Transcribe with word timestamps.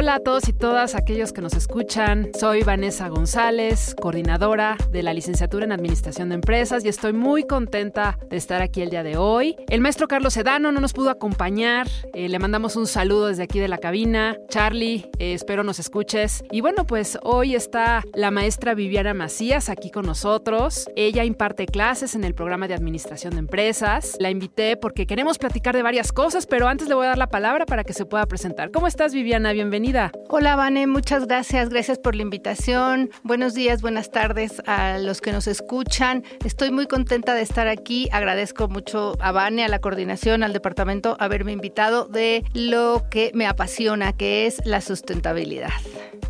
Hola 0.00 0.14
a 0.14 0.20
todos 0.20 0.48
y 0.48 0.52
todas 0.52 0.94
aquellos 0.94 1.32
que 1.32 1.40
nos 1.40 1.54
escuchan. 1.54 2.30
Soy 2.38 2.62
Vanessa 2.62 3.08
González, 3.08 3.96
coordinadora 4.00 4.76
de 4.92 5.02
la 5.02 5.12
licenciatura 5.12 5.64
en 5.64 5.72
Administración 5.72 6.28
de 6.28 6.36
Empresas 6.36 6.84
y 6.84 6.88
estoy 6.88 7.12
muy 7.12 7.42
contenta 7.48 8.16
de 8.30 8.36
estar 8.36 8.62
aquí 8.62 8.80
el 8.80 8.90
día 8.90 9.02
de 9.02 9.16
hoy. 9.16 9.56
El 9.68 9.80
maestro 9.80 10.06
Carlos 10.06 10.34
Sedano 10.34 10.70
no 10.70 10.80
nos 10.80 10.92
pudo 10.92 11.10
acompañar. 11.10 11.88
Eh, 12.14 12.28
le 12.28 12.38
mandamos 12.38 12.76
un 12.76 12.86
saludo 12.86 13.26
desde 13.26 13.42
aquí 13.42 13.58
de 13.58 13.66
la 13.66 13.78
cabina. 13.78 14.36
Charlie, 14.48 15.10
eh, 15.18 15.34
espero 15.34 15.64
nos 15.64 15.80
escuches. 15.80 16.44
Y 16.52 16.60
bueno, 16.60 16.86
pues 16.86 17.18
hoy 17.24 17.56
está 17.56 18.04
la 18.14 18.30
maestra 18.30 18.74
Viviana 18.74 19.14
Macías 19.14 19.68
aquí 19.68 19.90
con 19.90 20.06
nosotros. 20.06 20.88
Ella 20.94 21.24
imparte 21.24 21.66
clases 21.66 22.14
en 22.14 22.22
el 22.22 22.36
programa 22.36 22.68
de 22.68 22.74
Administración 22.74 23.32
de 23.32 23.40
Empresas. 23.40 24.16
La 24.20 24.30
invité 24.30 24.76
porque 24.76 25.08
queremos 25.08 25.38
platicar 25.38 25.74
de 25.74 25.82
varias 25.82 26.12
cosas, 26.12 26.46
pero 26.46 26.68
antes 26.68 26.86
le 26.86 26.94
voy 26.94 27.06
a 27.06 27.08
dar 27.08 27.18
la 27.18 27.30
palabra 27.30 27.66
para 27.66 27.82
que 27.82 27.94
se 27.94 28.04
pueda 28.04 28.26
presentar. 28.26 28.70
¿Cómo 28.70 28.86
estás, 28.86 29.12
Viviana? 29.12 29.50
Bienvenida. 29.50 29.87
Hola, 30.28 30.54
Vane, 30.54 30.86
muchas 30.86 31.26
gracias. 31.26 31.70
Gracias 31.70 31.98
por 31.98 32.14
la 32.14 32.20
invitación. 32.20 33.10
Buenos 33.22 33.54
días, 33.54 33.80
buenas 33.80 34.10
tardes 34.10 34.60
a 34.66 34.98
los 34.98 35.22
que 35.22 35.32
nos 35.32 35.46
escuchan. 35.46 36.24
Estoy 36.44 36.70
muy 36.70 36.86
contenta 36.86 37.34
de 37.34 37.40
estar 37.40 37.68
aquí. 37.68 38.06
Agradezco 38.12 38.68
mucho 38.68 39.16
a 39.18 39.32
Vane, 39.32 39.64
a 39.64 39.68
la 39.68 39.78
coordinación, 39.78 40.42
al 40.42 40.52
departamento, 40.52 41.16
haberme 41.18 41.52
invitado 41.52 42.04
de 42.04 42.44
lo 42.52 43.06
que 43.10 43.30
me 43.32 43.46
apasiona, 43.46 44.12
que 44.12 44.46
es 44.46 44.60
la 44.66 44.82
sustentabilidad. 44.82 45.70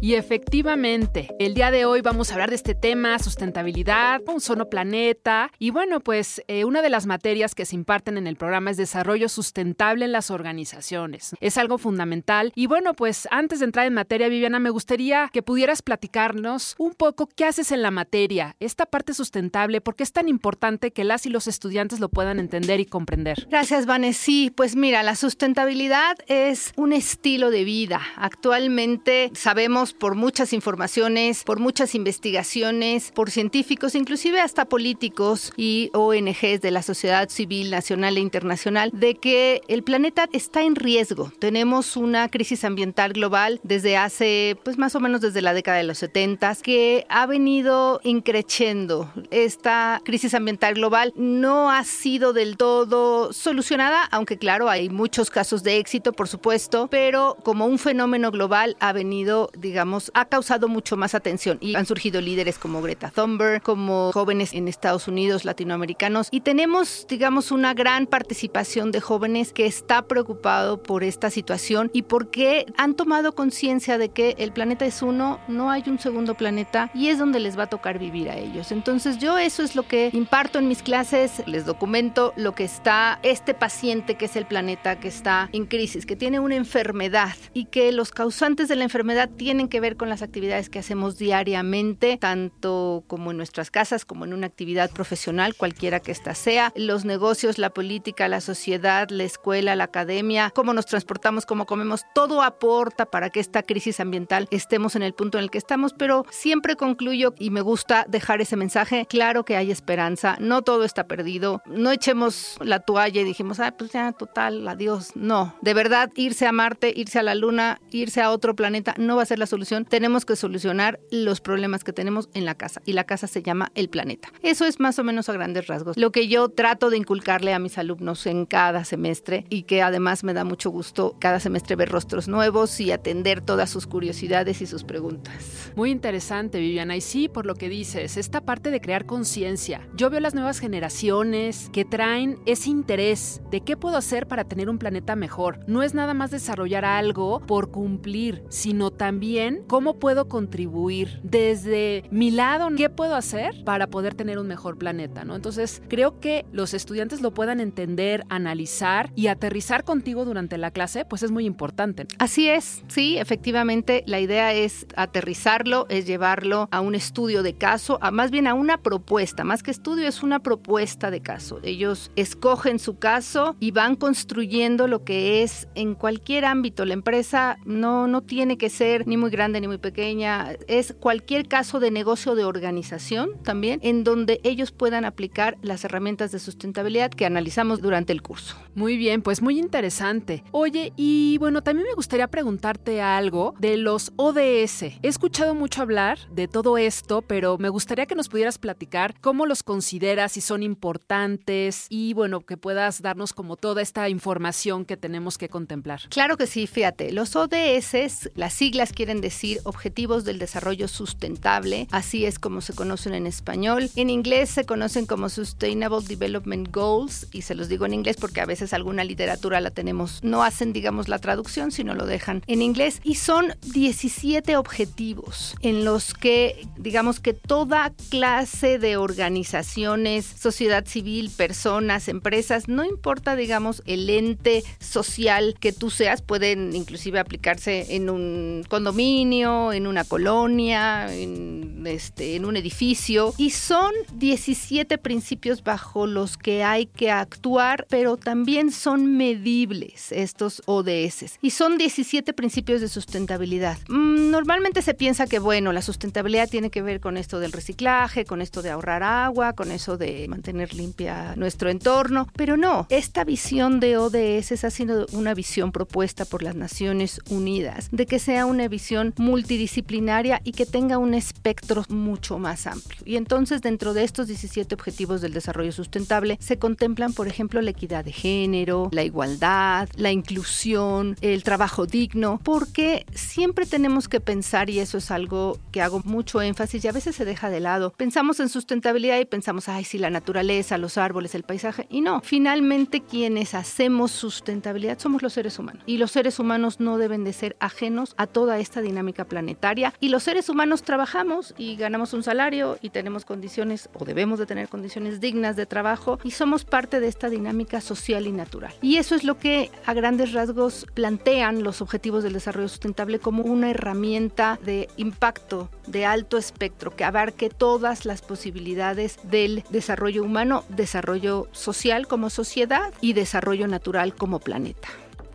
Y 0.01 0.15
efectivamente, 0.15 1.29
el 1.41 1.55
día 1.55 1.73
de 1.73 1.85
hoy 1.85 2.02
vamos 2.02 2.30
a 2.30 2.35
hablar 2.35 2.51
de 2.51 2.55
este 2.55 2.77
tema, 2.77 3.19
sustentabilidad, 3.19 4.21
un 4.29 4.41
solo 4.41 4.71
planeta. 4.71 5.51
Y 5.59 5.71
bueno, 5.71 5.99
pues 5.99 6.41
eh, 6.47 6.65
una 6.65 6.83
de 6.83 6.91
las 6.91 7.07
materias 7.07 7.57
que 7.57 7.65
se 7.65 7.75
imparten 7.75 8.16
en 8.16 8.29
el 8.29 8.37
programa 8.37 8.71
es 8.71 8.77
desarrollo 8.77 9.29
sustentable 9.29 10.05
en 10.05 10.13
las 10.13 10.30
organizaciones. 10.30 11.35
Es 11.41 11.59
algo 11.59 11.79
fundamental. 11.79 12.52
Y 12.55 12.69
bueno, 12.69 12.95
pues 12.95 13.27
antes 13.33 13.48
de 13.57 13.65
entrar 13.65 13.87
en 13.87 13.95
materia, 13.95 14.29
Viviana, 14.29 14.59
me 14.59 14.69
gustaría 14.69 15.30
que 15.33 15.43
pudieras 15.43 15.80
platicarnos 15.80 16.74
un 16.77 16.93
poco 16.93 17.27
qué 17.27 17.46
haces 17.46 17.73
en 17.73 17.80
la 17.80 17.91
materia, 17.91 18.54
esta 18.60 18.85
parte 18.85 19.15
sustentable, 19.15 19.80
por 19.80 19.96
qué 19.96 20.02
es 20.02 20.13
tan 20.13 20.29
importante 20.29 20.93
que 20.93 21.04
las 21.04 21.24
y 21.24 21.30
los 21.30 21.46
estudiantes 21.46 21.99
lo 21.99 22.10
puedan 22.10 22.38
entender 22.38 22.80
y 22.80 22.85
comprender. 22.85 23.46
Gracias, 23.51 23.87
Vanessa. 23.87 24.21
Sí, 24.21 24.52
pues 24.54 24.76
mira, 24.76 25.02
la 25.02 25.16
sustentabilidad 25.16 26.16
es 26.26 26.73
un 26.76 26.93
estilo 26.93 27.51
de 27.51 27.65
vida. 27.65 28.02
Actualmente 28.16 29.30
sabemos 29.35 29.95
por 29.95 30.15
muchas 30.15 30.52
informaciones, 30.52 31.45
por 31.45 31.59
muchas 31.59 31.95
investigaciones, 31.95 33.13
por 33.13 33.30
científicos, 33.30 33.95
inclusive 33.95 34.41
hasta 34.41 34.66
políticos 34.66 35.52
y 35.57 35.91
ONGs 35.95 36.60
de 36.60 36.71
la 36.71 36.82
sociedad 36.82 37.29
civil 37.29 37.71
nacional 37.71 38.16
e 38.16 38.21
internacional, 38.21 38.91
de 38.93 39.15
que 39.15 39.63
el 39.69 39.82
planeta 39.82 40.29
está 40.32 40.63
en 40.63 40.74
riesgo. 40.74 41.32
Tenemos 41.38 41.96
una 41.96 42.29
crisis 42.29 42.65
ambiental 42.65 43.13
global 43.13 43.38
desde 43.63 43.97
hace, 43.97 44.57
pues 44.65 44.79
más 44.79 44.95
o 44.95 45.01
menos 45.01 45.21
desde 45.21 45.43
la 45.43 45.55
década 45.55 45.79
de 45.79 45.85
los 45.85 45.99
70, 45.99 46.57
que 46.63 47.07
ha 47.09 47.27
venido 47.27 48.01
increciendo. 48.03 49.13
Esta 49.31 50.01
crisis 50.05 50.35
ambiental 50.35 50.75
global 50.75 51.13
no 51.17 51.71
ha 51.71 51.85
sido 51.85 52.33
del 52.33 52.57
todo 52.57 53.33
solucionada, 53.33 54.05
aunque 54.11 54.39
claro, 54.39 54.69
hay 54.69 54.89
muchos 54.89 55.31
casos 55.31 55.63
de 55.63 55.79
éxito, 55.79 56.13
por 56.13 56.29
supuesto, 56.29 56.89
pero 56.91 57.37
como 57.45 57.66
un 57.66 57.79
fenómeno 57.79 58.31
global 58.31 58.77
ha 58.81 58.93
venido, 58.93 59.51
digamos, 59.57 60.11
ha 60.15 60.25
causado 60.25 60.69
mucho 60.69 60.97
más 60.97 61.15
atención 61.15 61.59
y 61.61 61.75
han 61.77 61.87
surgido 61.87 62.21
líderes 62.21 62.59
como 62.59 62.83
Greta 62.83 63.11
Thunberg, 63.11 63.63
como 63.63 64.11
jóvenes 64.12 64.53
en 64.53 64.69
Estados 64.69 65.09
Unidos, 65.09 65.44
latinoamericanos, 65.44 66.28
y 66.31 66.41
tenemos, 66.41 67.06
digamos, 67.09 67.50
una 67.53 67.75
gran 67.75 68.06
participación 68.06 68.91
de 68.91 69.00
jóvenes 69.00 69.53
que 69.53 69.66
está 69.66 70.03
preocupado 70.03 70.83
por 70.83 71.05
esta 71.05 71.31
situación 71.31 71.91
y 71.93 72.03
por 72.03 72.31
qué 72.31 72.66
han 72.77 72.94
tomado 72.94 73.28
conciencia 73.34 73.98
de 73.98 74.10
que 74.10 74.34
el 74.38 74.53
planeta 74.53 74.87
es 74.87 75.03
uno, 75.03 75.41
no 75.48 75.71
hay 75.71 75.84
un 75.87 75.98
segundo 75.98 76.34
planeta 76.34 76.91
y 76.94 77.09
es 77.09 77.19
donde 77.19 77.41
les 77.41 77.59
va 77.59 77.65
a 77.65 77.69
tocar 77.69 77.98
vivir 77.98 78.31
a 78.31 78.37
ellos. 78.37 78.72
Entonces 78.72 79.19
yo 79.19 79.38
eso 79.38 79.62
es 79.62 79.76
lo 79.76 79.84
que 79.87 80.10
imparto 80.12 80.58
en 80.58 80.69
mis 80.69 80.82
clases, 80.82 81.42
les 81.47 81.64
documento 81.64 82.32
lo 82.36 82.54
que 82.54 82.64
está 82.64 83.19
este 83.22 83.54
paciente 83.54 84.16
que 84.16 84.26
es 84.26 84.36
el 84.36 84.47
planeta 84.47 85.00
que 85.00 85.08
está 85.08 85.48
en 85.53 85.66
crisis, 85.66 86.06
que 86.06 86.16
tiene 86.16 86.41
una 86.41 86.56
enfermedad 86.56 87.34
y 87.54 87.66
que 87.66 87.92
los 87.92 88.10
causantes 88.10 88.69
de 88.69 88.76
la 88.76 88.84
enfermedad 88.84 89.28
tienen 89.36 89.69
que 89.69 89.80
ver 89.80 89.97
con 89.97 90.08
las 90.08 90.22
actividades 90.22 90.70
que 90.70 90.78
hacemos 90.78 91.19
diariamente, 91.19 92.16
tanto 92.16 93.04
como 93.06 93.30
en 93.30 93.36
nuestras 93.36 93.70
casas 93.70 94.04
como 94.04 94.24
en 94.24 94.32
una 94.32 94.47
actividad 94.47 94.91
profesional, 94.91 95.54
cualquiera 95.54 96.00
que 96.00 96.12
ésta 96.12 96.34
sea, 96.34 96.72
los 96.76 97.04
negocios, 97.04 97.58
la 97.58 97.70
política, 97.70 98.28
la 98.28 98.41
sociedad, 98.41 99.08
la 99.10 99.24
escuela, 99.24 99.76
la 99.76 99.84
academia, 99.84 100.53
cómo 100.54 100.74
nos 100.74 100.86
transportamos, 100.86 101.47
cómo 101.47 101.66
comemos, 101.66 102.04
todo 102.14 102.42
aporta 102.42 103.06
para 103.10 103.30
que 103.30 103.41
esta 103.41 103.62
crisis 103.62 104.00
ambiental 104.00 104.48
estemos 104.50 104.96
en 104.96 105.02
el 105.02 105.14
punto 105.14 105.38
en 105.38 105.44
el 105.44 105.50
que 105.50 105.58
estamos, 105.58 105.92
pero 105.92 106.24
siempre 106.30 106.76
concluyo 106.76 107.34
y 107.38 107.50
me 107.50 107.60
gusta 107.60 108.06
dejar 108.08 108.41
ese 108.41 108.56
mensaje, 108.56 109.06
claro 109.08 109.44
que 109.44 109.56
hay 109.56 109.70
esperanza, 109.70 110.36
no 110.41 110.62
todo 110.62 110.84
está 110.84 111.06
perdido, 111.06 111.62
no 111.66 111.91
echemos 111.91 112.56
la 112.60 112.80
toalla 112.80 113.20
y 113.20 113.24
dijimos, 113.24 113.60
ah, 113.60 113.74
pues 113.76 113.92
ya, 113.92 114.12
total, 114.12 114.66
adiós, 114.66 115.12
no, 115.14 115.54
de 115.60 115.74
verdad, 115.74 116.10
irse 116.14 116.47
a 116.47 116.52
Marte, 116.52 116.92
irse 116.94 117.18
a 117.18 117.22
la 117.22 117.34
Luna, 117.34 117.80
irse 117.91 118.20
a 118.20 118.30
otro 118.30 118.54
planeta 118.54 118.94
no 118.98 119.16
va 119.16 119.22
a 119.22 119.26
ser 119.26 119.38
la 119.38 119.47
solución, 119.47 119.84
tenemos 119.84 120.24
que 120.24 120.36
solucionar 120.36 121.00
los 121.10 121.41
problemas 121.41 121.84
que 121.84 121.92
tenemos 121.92 122.28
en 122.34 122.44
la 122.44 122.54
casa 122.54 122.80
y 122.84 122.92
la 122.92 123.04
casa 123.04 123.26
se 123.26 123.42
llama 123.42 123.70
el 123.74 123.88
planeta. 123.88 124.32
Eso 124.42 124.64
es 124.64 124.80
más 124.80 124.98
o 124.98 125.04
menos 125.04 125.28
a 125.28 125.32
grandes 125.32 125.66
rasgos. 125.66 125.97
Lo 125.97 126.12
que 126.12 126.28
yo 126.28 126.48
trato 126.48 126.91
de 126.91 126.97
inculcarle 126.97 127.54
a 127.54 127.58
mis 127.58 127.78
alumnos 127.78 128.26
en 128.26 128.47
cada 128.47 128.84
semestre 128.84 129.44
y 129.48 129.62
que 129.62 129.82
además 129.82 130.24
me 130.24 130.34
da 130.34 130.44
mucho 130.44 130.70
gusto 130.70 131.16
cada 131.18 131.41
semestre 131.41 131.76
ver 131.76 131.91
rostros 131.91 132.28
nuevos 132.28 132.80
y 132.80 132.91
atender 132.98 133.41
todas 133.41 133.70
sus 133.70 133.86
curiosidades 133.86 134.60
y 134.60 134.66
sus 134.66 134.84
preguntas. 134.84 135.72
Muy 135.76 135.91
interesante, 135.91 136.59
Viviana. 136.59 136.97
Y 136.97 137.00
sí, 137.00 137.28
por 137.28 137.47
lo 137.47 137.54
que 137.54 137.69
dices, 137.69 138.16
esta 138.16 138.41
parte 138.41 138.70
de 138.70 138.81
crear 138.81 139.06
conciencia. 139.06 139.88
Yo 139.94 140.10
veo 140.10 140.20
las 140.20 140.34
nuevas 140.34 140.59
generaciones 140.59 141.70
que 141.72 141.84
traen 141.84 142.38
ese 142.47 142.70
interés 142.70 143.41
de 143.50 143.60
qué 143.60 143.76
puedo 143.76 143.97
hacer 143.97 144.26
para 144.26 144.44
tener 144.44 144.69
un 144.69 144.78
planeta 144.78 145.16
mejor. 145.16 145.60
No 145.66 145.82
es 145.82 145.94
nada 145.94 146.14
más 146.14 146.31
desarrollar 146.31 146.84
algo 146.84 147.41
por 147.41 147.70
cumplir, 147.70 148.42
sino 148.48 148.91
también 148.91 149.65
cómo 149.66 149.98
puedo 149.98 150.28
contribuir 150.28 151.20
desde 151.22 152.04
mi 152.10 152.30
lado, 152.30 152.69
qué 152.76 152.91
puedo 152.91 153.15
hacer 153.15 153.65
para 153.65 153.86
poder 153.86 154.15
tener 154.15 154.38
un 154.38 154.47
mejor 154.47 154.78
planeta, 154.78 155.25
¿no? 155.25 155.36
Entonces, 155.36 155.82
creo 155.88 156.20
que 156.20 156.44
los 156.53 156.75
estudiantes 156.75 157.20
lo 157.20 157.32
puedan 157.32 157.60
entender, 157.60 158.25
analizar 158.28 159.10
y 159.15 159.28
aterrizar 159.28 159.84
contigo 159.84 160.25
durante 160.25 160.59
la 160.59 160.70
clase, 160.70 161.04
pues 161.04 161.22
es 161.22 161.30
muy 161.30 161.47
importante. 161.47 162.06
Así 162.19 162.48
es, 162.48 162.82
sí, 162.88 163.19
efectivamente, 163.19 164.04
la 164.06 164.21
idea 164.21 164.53
es 164.53 164.87
aterrizarlo, 164.97 165.87
es 165.88 166.06
llevarlo 166.06 166.69
a 166.71 166.81
un 166.81 166.94
estudio 166.94 167.43
de 167.43 167.54
caso, 167.54 167.99
a, 168.03 168.10
más 168.10 168.31
bien 168.31 168.47
a 168.47 168.54
una 168.54 168.78
propuesta, 168.78 169.44
más 169.44 169.62
que 169.62 169.71
estudio, 169.71 170.09
es 170.09 170.22
una 170.22 170.41
propuesta 170.41 171.10
de 171.10 171.21
caso. 171.21 171.60
Ellos 171.62 172.10
escogen 172.16 172.78
su 172.78 172.98
caso 172.98 173.56
y 173.60 173.71
van 173.71 173.97
construyendo 173.97 174.88
lo 174.88 175.04
que 175.04 175.43
es 175.43 175.69
en 175.75 175.94
cualquier 175.94 176.44
ámbito. 176.44 176.84
La 176.84 176.94
empresa 176.94 177.59
no, 177.65 178.06
no 178.06 178.22
tiene 178.22 178.59
que 178.59 178.71
ser 178.71 179.06
ni 179.06 179.16
muy 179.16 179.31
grande 179.31 179.60
ni 179.60 179.69
muy 179.69 179.78
pequeña, 179.78 180.53
es 180.66 180.94
cualquier 180.98 181.48
caso 181.48 181.81
de 181.81 181.91
negocio 181.91 182.34
de 182.34 182.44
organización 182.44 183.31
también, 183.43 183.81
en 183.82 184.04
donde 184.04 184.41
ellos 184.44 184.72
puedan 184.72 185.04
aplicar 185.04 185.56
las 185.62 185.84
herramientas 185.84 186.32
de 186.32 186.38
sustentabilidad 186.38 187.10
que 187.10 187.27
analizamos 187.27 187.81
durante 187.81 188.12
el 188.12 188.22
curso. 188.22 188.56
Muy 188.75 188.97
bien, 188.97 189.22
pues 189.22 189.43
muy 189.43 189.59
interesante. 189.59 190.44
Oye, 190.53 190.93
y 190.97 191.37
bueno, 191.38 191.62
también 191.62 191.87
me 191.87 191.94
gustaría 191.94 192.28
preguntarte 192.28 192.78
algo 192.99 193.55
de 193.59 193.77
los 193.77 194.12
ODS. 194.16 194.83
He 194.83 194.99
escuchado 195.03 195.55
mucho 195.55 195.83
hablar 195.83 196.19
de 196.31 196.49
todo 196.49 196.78
esto, 196.78 197.21
pero 197.21 197.59
me 197.59 197.69
gustaría 197.69 198.06
que 198.06 198.15
nos 198.15 198.28
pudieras 198.28 198.56
platicar 198.59 199.15
cómo 199.21 199.44
los 199.44 199.62
consideras, 199.62 200.33
si 200.33 200.41
son 200.41 200.62
importantes 200.62 201.87
y 201.91 202.15
bueno, 202.15 202.41
que 202.41 202.56
puedas 202.56 203.03
darnos 203.03 203.34
como 203.34 203.56
toda 203.56 203.83
esta 203.83 204.09
información 204.09 204.87
que 204.87 204.97
tenemos 204.97 205.37
que 205.37 205.50
contemplar. 205.50 206.00
Claro 206.09 206.39
que 206.39 206.47
sí, 206.47 206.66
fíjate, 206.66 207.12
los 207.12 207.37
ODS, 207.37 208.31
las 208.34 208.54
siglas 208.54 208.92
quieren 208.92 209.21
decir 209.21 209.60
Objetivos 209.65 210.24
del 210.24 210.39
Desarrollo 210.39 210.89
Sustentable, 210.89 211.89
así 211.91 212.24
es 212.24 212.39
como 212.39 212.63
se 212.63 212.74
conocen 212.74 213.15
en 213.15 213.27
español. 213.27 213.91
En 213.97 214.09
inglés 214.09 214.48
se 214.48 214.65
conocen 214.65 215.04
como 215.04 215.28
Sustainable 215.28 216.07
Development 216.07 216.74
Goals 216.74 217.28
y 217.33 217.42
se 217.42 217.54
los 217.54 217.69
digo 217.69 217.84
en 217.84 217.92
inglés 217.92 218.16
porque 218.16 218.41
a 218.41 218.47
veces 218.47 218.72
alguna 218.72 219.04
literatura 219.04 219.60
la 219.60 219.71
tenemos, 219.71 220.21
no 220.22 220.42
hacen 220.42 220.72
digamos 220.72 221.09
la 221.09 221.19
traducción, 221.19 221.71
sino 221.71 221.95
lo 221.95 222.07
dejan 222.07 222.42
en 222.47 222.63
inglés. 222.63 222.67
Y 223.03 223.15
son 223.15 223.54
17 223.72 224.56
objetivos 224.56 225.54
en 225.62 225.84
los 225.84 226.12
que, 226.12 226.66
digamos 226.76 227.18
que 227.18 227.32
toda 227.32 227.92
clase 228.10 228.78
de 228.78 228.97
organizaciones, 228.98 230.26
sociedad 230.26 230.84
civil, 230.86 231.30
personas, 231.34 232.09
empresas, 232.09 232.68
no 232.68 232.84
importa, 232.84 233.36
digamos, 233.36 233.82
el 233.86 234.10
ente 234.10 234.62
social 234.80 235.56
que 235.59 235.72
tú 235.72 235.88
seas, 235.88 236.20
pueden 236.20 236.76
inclusive 236.76 237.18
aplicarse 237.18 237.97
en 237.97 238.10
un 238.10 238.65
condominio, 238.68 239.72
en 239.72 239.86
una 239.86 240.04
colonia, 240.04 241.12
en, 241.14 241.86
este, 241.86 242.36
en 242.36 242.44
un 242.44 242.56
edificio. 242.56 243.32
Y 243.38 243.50
son 243.50 243.92
17 244.14 244.98
principios 244.98 245.64
bajo 245.64 246.06
los 246.06 246.36
que 246.36 246.64
hay 246.64 246.86
que 246.86 247.10
actuar, 247.10 247.86
pero 247.88 248.18
también 248.18 248.72
son 248.72 249.16
medibles 249.16 250.12
estos 250.12 250.62
ODS. 250.66 251.38
Y 251.41 251.50
son 251.50 251.78
17 251.78 252.34
principios 252.34 252.58
principios 252.59 252.81
de 252.81 252.89
sustentabilidad. 252.89 253.78
Mm, 253.89 254.33
normalmente 254.33 254.83
se 254.83 254.93
piensa 254.93 255.28
que, 255.28 255.39
bueno, 255.39 255.72
la 255.72 255.81
sustentabilidad 255.81 256.49
tiene 256.49 256.71
que 256.71 256.83
ver 256.83 256.99
con 256.99 257.17
esto 257.17 257.39
del 257.39 257.53
reciclaje, 257.53 258.25
con 258.25 258.43
esto 258.43 258.63
de 258.63 258.71
ahorrar 258.71 259.05
agua, 259.05 259.53
con 259.53 259.71
eso 259.71 259.97
de 259.97 260.27
mantener 260.27 260.75
limpia 260.75 261.37
nuestro 261.37 261.71
entorno, 261.71 262.27
pero 262.35 262.57
no, 262.57 262.89
esta 262.91 263.23
visión 263.23 263.79
de 263.79 263.97
ODS 263.97 264.65
ha 264.65 264.71
sido 264.71 265.07
una 265.13 265.35
visión 265.35 265.71
propuesta 265.71 266.25
por 266.25 266.43
las 266.43 266.57
Naciones 266.57 267.21
Unidas, 267.31 267.91
de 267.93 268.07
que 268.07 268.19
sea 268.19 268.45
una 268.45 268.67
visión 268.67 269.15
multidisciplinaria 269.19 270.41
y 270.43 270.51
que 270.51 270.67
tenga 270.67 270.99
un 270.99 271.15
espectro 271.15 271.85
mucho 271.89 272.41
más 272.41 272.67
amplio. 272.67 273.01
Y 273.05 273.15
entonces 273.15 273.63
dentro 273.63 273.95
de 273.95 274.03
estos 274.03 274.27
17 274.27 274.75
objetivos 274.75 275.21
del 275.21 275.33
desarrollo 275.33 275.71
sustentable 275.71 276.39
se 276.41 276.59
contemplan, 276.59 277.13
por 277.13 277.29
ejemplo, 277.29 277.63
la 277.63 277.71
equidad 277.71 278.05
de 278.05 278.13
género, 278.13 278.89
la 278.91 279.05
igualdad, 279.05 279.89
la 279.95 280.11
inclusión, 280.11 281.17
el 281.21 281.45
trabajo 281.45 281.87
digno, 281.87 282.41
porque 282.49 283.05
siempre 283.12 283.67
tenemos 283.67 284.09
que 284.09 284.21
pensar, 284.21 284.71
y 284.71 284.79
eso 284.79 284.97
es 284.97 285.11
algo 285.11 285.59
que 285.71 285.83
hago 285.83 286.00
mucho 286.06 286.41
énfasis 286.41 286.83
y 286.83 286.89
a 286.89 286.93
veces 286.93 287.15
se 287.15 287.27
deja 287.27 287.50
de 287.50 287.61
lado, 287.61 287.93
pensamos 287.99 288.41
en 288.41 288.49
sustentabilidad 288.49 289.19
y 289.19 289.27
pensamos, 289.27 289.69
ay, 289.69 289.85
sí, 289.85 289.99
la 289.99 290.09
naturaleza, 290.09 290.79
los 290.79 290.97
árboles, 290.97 291.35
el 291.35 291.43
paisaje, 291.43 291.87
y 291.91 292.00
no, 292.00 292.23
finalmente 292.23 293.03
quienes 293.03 293.53
hacemos 293.53 294.12
sustentabilidad 294.12 294.99
somos 294.99 295.21
los 295.21 295.35
seres 295.35 295.59
humanos, 295.59 295.83
y 295.85 295.99
los 295.99 296.11
seres 296.11 296.39
humanos 296.39 296.81
no 296.81 296.97
deben 296.97 297.23
de 297.23 297.35
ser 297.35 297.55
ajenos 297.61 298.15
a 298.17 298.27
toda 298.27 298.59
esta 298.59 298.81
dinámica 298.81 299.27
planetaria, 299.27 299.93
y 300.00 300.09
los 300.09 300.23
seres 300.23 300.49
humanos 300.49 300.81
trabajamos 300.81 301.55
y 301.59 301.77
ganamos 301.77 302.15
un 302.15 302.23
salario 302.23 302.79
y 302.81 302.89
tenemos 302.89 303.27
condiciones, 303.27 303.91
o 303.93 304.06
debemos 304.06 304.39
de 304.39 304.47
tener 304.47 304.71
condiciones 304.71 305.21
dignas 305.21 305.55
de 305.55 305.67
trabajo, 305.67 306.19
y 306.25 306.31
somos 306.31 306.65
parte 306.65 306.99
de 306.99 307.09
esta 307.09 307.29
dinámica 307.29 307.83
social 307.83 308.27
y 308.27 308.33
natural. 308.33 308.73
Y 308.81 308.97
eso 308.97 309.15
es 309.15 309.23
lo 309.23 309.39
que 309.39 309.71
a 309.85 309.93
grandes 309.93 310.33
rasgos 310.33 310.87
plantean 310.95 311.62
los 311.62 311.83
objetivos 311.83 312.25
del 312.25 312.38
desarrollo 312.38 312.69
sustentable 312.69 313.19
como 313.19 313.43
una 313.43 313.70
herramienta 313.70 314.58
de 314.64 314.88
impacto 314.96 315.69
de 315.87 316.06
alto 316.06 316.38
espectro 316.38 316.94
que 316.94 317.05
abarque 317.05 317.50
todas 317.50 318.05
las 318.05 318.23
posibilidades 318.23 319.19
del 319.23 319.64
desarrollo 319.70 320.23
humano, 320.23 320.64
desarrollo 320.69 321.49
social 321.52 322.06
como 322.06 322.31
sociedad 322.31 322.93
y 323.00 323.12
desarrollo 323.12 323.69
natural 323.69 324.14
como 324.14 324.38
planeta. 324.38 324.88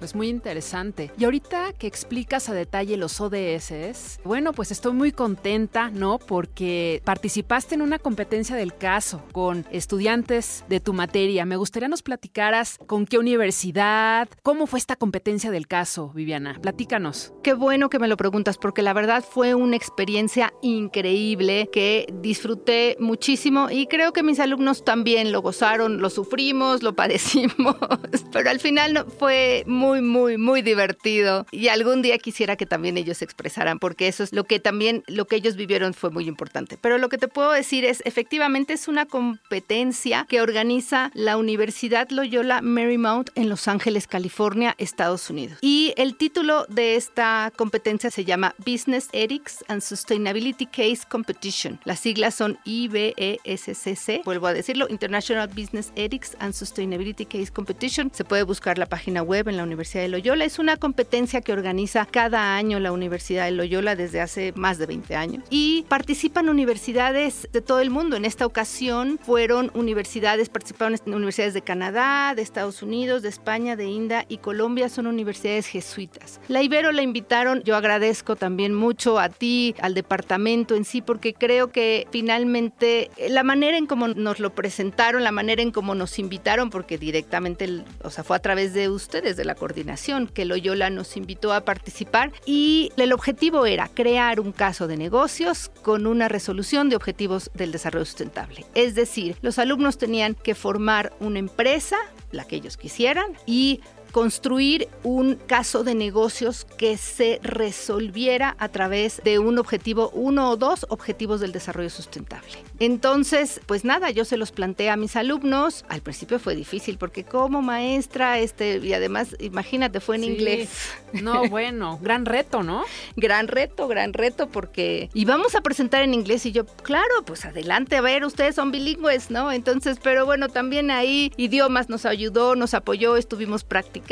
Pues 0.03 0.15
muy 0.15 0.27
interesante. 0.27 1.13
Y 1.17 1.23
ahorita 1.23 1.71
que 1.71 1.87
explicas 1.87 2.49
a 2.49 2.53
detalle 2.53 2.97
los 2.97 3.21
ODS, 3.21 4.19
bueno, 4.25 4.51
pues 4.51 4.69
estoy 4.69 4.91
muy 4.91 5.13
contenta, 5.13 5.91
¿no? 5.91 6.19
Porque 6.19 7.01
participaste 7.05 7.75
en 7.75 7.81
una 7.81 7.99
competencia 7.99 8.57
del 8.57 8.75
caso 8.75 9.23
con 9.31 9.65
estudiantes 9.71 10.65
de 10.67 10.81
tu 10.81 10.91
materia. 10.91 11.45
Me 11.45 11.55
gustaría 11.55 11.87
nos 11.87 12.01
platicaras 12.01 12.79
con 12.85 13.05
qué 13.05 13.17
universidad, 13.17 14.27
cómo 14.41 14.67
fue 14.67 14.79
esta 14.79 14.97
competencia 14.97 15.51
del 15.51 15.67
caso, 15.67 16.09
Viviana. 16.09 16.59
Platícanos. 16.61 17.31
Qué 17.41 17.53
bueno 17.53 17.89
que 17.89 17.99
me 17.99 18.09
lo 18.09 18.17
preguntas, 18.17 18.57
porque 18.57 18.81
la 18.81 18.91
verdad 18.91 19.23
fue 19.23 19.55
una 19.55 19.77
experiencia 19.77 20.53
increíble 20.61 21.69
que 21.71 22.13
disfruté 22.19 22.97
muchísimo 22.99 23.69
y 23.71 23.87
creo 23.87 24.11
que 24.11 24.21
mis 24.21 24.41
alumnos 24.41 24.83
también 24.83 25.31
lo 25.31 25.41
gozaron, 25.41 26.01
lo 26.01 26.09
sufrimos, 26.09 26.83
lo 26.83 26.93
padecimos, 26.93 27.77
pero 28.33 28.49
al 28.49 28.59
final 28.59 29.05
fue 29.17 29.63
muy 29.65 29.92
muy, 30.01 30.01
muy, 30.01 30.37
muy 30.37 30.61
divertido. 30.61 31.45
Y 31.51 31.67
algún 31.67 32.01
día 32.01 32.17
quisiera 32.17 32.55
que 32.55 32.65
también 32.65 32.97
ellos 32.97 33.17
se 33.17 33.25
expresaran, 33.25 33.79
porque 33.79 34.07
eso 34.07 34.23
es 34.23 34.33
lo 34.33 34.45
que 34.45 34.59
también, 34.59 35.03
lo 35.07 35.25
que 35.25 35.35
ellos 35.35 35.55
vivieron 35.55 35.93
fue 35.93 36.09
muy 36.09 36.27
importante. 36.27 36.77
Pero 36.79 36.97
lo 36.97 37.09
que 37.09 37.17
te 37.17 37.27
puedo 37.27 37.51
decir 37.51 37.85
es, 37.85 38.01
efectivamente 38.05 38.73
es 38.73 38.87
una 38.87 39.05
competencia 39.05 40.25
que 40.27 40.41
organiza 40.41 41.11
la 41.13 41.37
Universidad 41.37 42.09
Loyola 42.09 42.61
Marymount 42.61 43.29
en 43.35 43.49
Los 43.49 43.67
Ángeles, 43.67 44.07
California, 44.07 44.75
Estados 44.77 45.29
Unidos. 45.29 45.57
Y 45.61 45.93
el 45.97 46.15
título 46.15 46.65
de 46.69 46.95
esta 46.95 47.51
competencia 47.55 48.09
se 48.09 48.25
llama 48.25 48.55
Business 48.65 49.09
Ethics 49.11 49.63
and 49.67 49.81
Sustainability 49.81 50.65
Case 50.65 51.01
Competition. 51.07 51.79
Las 51.83 51.99
siglas 51.99 52.35
son 52.35 52.57
IBESCC, 52.65 54.23
vuelvo 54.25 54.47
a 54.47 54.53
decirlo, 54.53 54.87
International 54.89 55.47
Business 55.47 55.91
Ethics 55.95 56.35
and 56.39 56.53
Sustainability 56.53 57.25
Case 57.25 57.51
Competition. 57.51 58.11
Se 58.13 58.23
puede 58.23 58.43
buscar 58.43 58.77
la 58.77 58.85
página 58.85 59.21
web 59.21 59.47
en 59.47 59.57
la 59.57 59.63
Universidad 59.63 59.82
Universidad 59.83 60.03
de 60.03 60.09
Loyola. 60.09 60.45
Es 60.45 60.59
una 60.59 60.77
competencia 60.77 61.41
que 61.41 61.51
organiza 61.51 62.05
cada 62.05 62.55
año 62.55 62.79
la 62.79 62.93
Universidad 62.93 63.43
de 63.43 63.51
Loyola 63.51 63.97
desde 63.97 64.21
hace 64.21 64.53
más 64.55 64.77
de 64.77 64.85
20 64.85 65.13
años. 65.17 65.43
Y 65.49 65.85
participan 65.89 66.47
universidades 66.47 67.49
de 67.51 67.59
todo 67.59 67.81
el 67.81 67.89
mundo. 67.89 68.15
En 68.15 68.23
esta 68.23 68.45
ocasión 68.45 69.19
fueron 69.21 69.71
universidades, 69.73 70.47
participaron 70.47 70.97
universidades 71.05 71.53
de 71.53 71.63
Canadá, 71.63 72.33
de 72.33 72.43
Estados 72.43 72.81
Unidos, 72.81 73.23
de 73.23 73.29
España, 73.29 73.75
de 73.75 73.83
India 73.83 74.25
y 74.29 74.37
Colombia. 74.37 74.87
Son 74.87 75.05
universidades 75.05 75.67
jesuitas. 75.67 76.39
La 76.47 76.61
Ibero 76.61 76.93
la 76.93 77.01
invitaron. 77.01 77.61
Yo 77.63 77.75
agradezco 77.75 78.37
también 78.37 78.73
mucho 78.73 79.19
a 79.19 79.27
ti, 79.27 79.75
al 79.81 79.95
departamento 79.95 80.75
en 80.75 80.85
sí, 80.85 81.01
porque 81.01 81.33
creo 81.33 81.73
que 81.73 82.07
finalmente 82.09 83.11
la 83.29 83.43
manera 83.43 83.77
en 83.77 83.85
cómo 83.85 84.07
nos 84.07 84.39
lo 84.39 84.55
presentaron, 84.55 85.25
la 85.25 85.33
manera 85.33 85.61
en 85.61 85.71
cómo 85.71 85.93
nos 85.93 86.19
invitaron, 86.19 86.69
porque 86.69 86.97
directamente, 86.97 87.83
o 88.01 88.09
sea, 88.09 88.23
fue 88.23 88.37
a 88.37 88.39
través 88.39 88.73
de 88.73 88.87
ustedes, 88.87 89.35
de 89.35 89.43
la 89.43 89.55
coordinación 89.63 90.27
que 90.27 90.43
Loyola 90.43 90.89
nos 90.89 91.15
invitó 91.15 91.53
a 91.53 91.61
participar 91.61 92.33
y 92.45 92.91
el 92.97 93.13
objetivo 93.13 93.65
era 93.65 93.87
crear 93.87 94.41
un 94.41 94.51
caso 94.51 94.87
de 94.87 94.97
negocios 94.97 95.71
con 95.81 96.05
una 96.05 96.27
resolución 96.27 96.89
de 96.89 96.97
objetivos 96.97 97.49
del 97.53 97.71
desarrollo 97.71 98.03
sustentable. 98.03 98.65
Es 98.75 98.93
decir, 98.93 99.37
los 99.41 99.59
alumnos 99.59 99.97
tenían 99.97 100.35
que 100.35 100.53
formar 100.53 101.13
una 101.21 101.39
empresa, 101.39 101.95
la 102.33 102.43
que 102.43 102.57
ellos 102.57 102.75
quisieran, 102.75 103.37
y 103.45 103.79
construir 104.13 104.87
un 105.01 105.35
caso 105.35 105.83
de 105.83 105.95
negocios 105.95 106.65
que 106.77 106.97
se 106.97 107.39
resolviera 107.41 108.55
a 108.59 108.69
través 108.69 109.19
de 109.23 109.39
un 109.39 109.57
objetivo, 109.57 110.11
uno 110.13 110.51
o 110.51 110.55
dos 110.55 110.85
objetivos 110.89 111.41
del 111.41 111.51
desarrollo 111.51 111.89
sustentable. 111.89 112.51
Entonces, 112.77 113.59
pues 113.65 113.83
nada, 113.83 114.11
yo 114.11 114.23
se 114.23 114.37
los 114.37 114.51
planteé 114.51 114.91
a 114.91 114.97
mis 114.97 115.15
alumnos. 115.15 115.83
Al 115.89 116.01
principio 116.01 116.37
fue 116.37 116.55
difícil 116.55 116.99
porque 116.99 117.23
como 117.23 117.63
maestra, 117.63 118.37
este, 118.37 118.77
y 118.77 118.93
además, 118.93 119.35
imagínate, 119.39 119.99
fue 119.99 120.17
en 120.17 120.25
inglés. 120.25 120.69
No, 121.13 121.49
bueno, 121.49 121.97
gran 121.99 122.25
reto, 122.25 122.61
¿no? 122.61 122.83
gran 123.15 123.47
reto, 123.47 123.87
gran 123.87 124.13
reto, 124.13 124.47
porque 124.47 125.09
íbamos 125.15 125.55
a 125.55 125.61
presentar 125.61 126.03
en 126.03 126.13
inglés 126.13 126.45
y 126.45 126.51
yo, 126.51 126.67
claro, 126.67 127.25
pues 127.25 127.45
adelante, 127.45 127.95
a 127.95 128.01
ver, 128.01 128.25
ustedes 128.25 128.53
son 128.53 128.71
bilingües, 128.71 129.31
¿no? 129.31 129.51
Entonces, 129.51 129.97
pero 130.03 130.27
bueno, 130.27 130.49
también 130.49 130.91
ahí 130.91 131.31
idiomas 131.35 131.89
nos 131.89 132.05
ayudó, 132.05 132.55
nos 132.55 132.75
apoyó, 132.75 133.17
estuvimos 133.17 133.63
practicando 133.63 134.02